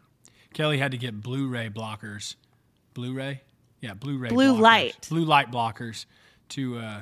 Kelly 0.53 0.77
had 0.77 0.91
to 0.91 0.97
get 0.97 1.19
Blu-ray 1.21 1.69
blockers. 1.69 2.35
Blu-ray? 2.93 3.41
Yeah, 3.81 3.93
Blu-ray. 3.93 4.29
Blue 4.29 4.53
blockers. 4.55 4.59
light. 4.59 5.07
Blue 5.09 5.25
light 5.25 5.51
blockers 5.51 6.05
to 6.49 6.77
uh 6.77 7.01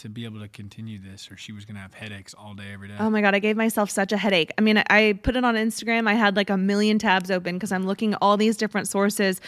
to 0.00 0.08
be 0.08 0.24
able 0.24 0.40
to 0.40 0.48
continue 0.48 0.98
this 0.98 1.30
or 1.30 1.36
she 1.36 1.52
was 1.52 1.64
going 1.64 1.74
to 1.74 1.80
have 1.80 1.92
headaches 1.92 2.34
all 2.34 2.54
day 2.54 2.72
every 2.72 2.88
day. 2.88 2.94
Oh 2.98 3.10
my 3.10 3.20
god, 3.20 3.34
I 3.34 3.38
gave 3.38 3.56
myself 3.56 3.90
such 3.90 4.12
a 4.12 4.16
headache. 4.16 4.50
I 4.56 4.62
mean, 4.62 4.82
I 4.88 5.18
put 5.22 5.36
it 5.36 5.44
on 5.44 5.54
Instagram. 5.54 6.08
I 6.08 6.14
had 6.14 6.36
like 6.36 6.50
a 6.50 6.56
million 6.56 6.98
tabs 6.98 7.30
open 7.30 7.56
because 7.56 7.70
I'm 7.70 7.86
looking 7.86 8.14
at 8.14 8.18
all 8.22 8.36
these 8.36 8.56
different 8.56 8.88
sources 8.88 9.40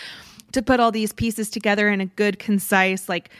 to 0.52 0.62
put 0.62 0.78
all 0.78 0.92
these 0.92 1.12
pieces 1.12 1.48
together 1.48 1.88
in 1.88 2.00
a 2.00 2.06
good 2.06 2.38
concise 2.38 3.08
like 3.08 3.30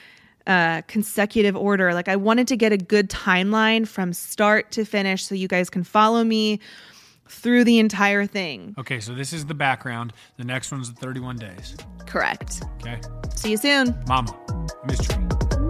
uh, 0.47 0.83
consecutive 0.89 1.55
order. 1.55 1.93
Like 1.93 2.09
I 2.09 2.17
wanted 2.17 2.49
to 2.49 2.57
get 2.57 2.73
a 2.73 2.79
good 2.79 3.11
timeline 3.11 3.87
from 3.87 4.13
start 4.13 4.73
to 4.73 4.85
finish 4.85 5.25
so 5.25 5.35
you 5.35 5.49
guys 5.49 5.69
can 5.69 5.85
follow 5.85 6.25
me 6.25 6.61
through 7.29 7.65
the 7.65 7.79
entire 7.79 8.27
thing. 8.27 8.75
Okay, 8.79 9.01
so 9.01 9.15
this 9.15 9.33
is 9.33 9.47
the 9.47 9.55
background. 9.55 10.13
The 10.39 10.45
next 10.45 10.73
one's 10.73 10.93
the 10.93 10.99
31 11.01 11.37
days. 11.37 11.77
Correct. 12.07 12.63
Okay. 12.81 13.01
See 13.37 13.51
you 13.51 13.57
soon. 13.57 13.95
Mama, 14.07 14.37
mystery, 14.87 15.25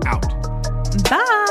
out. 0.07 0.42
Bye. 1.13 1.42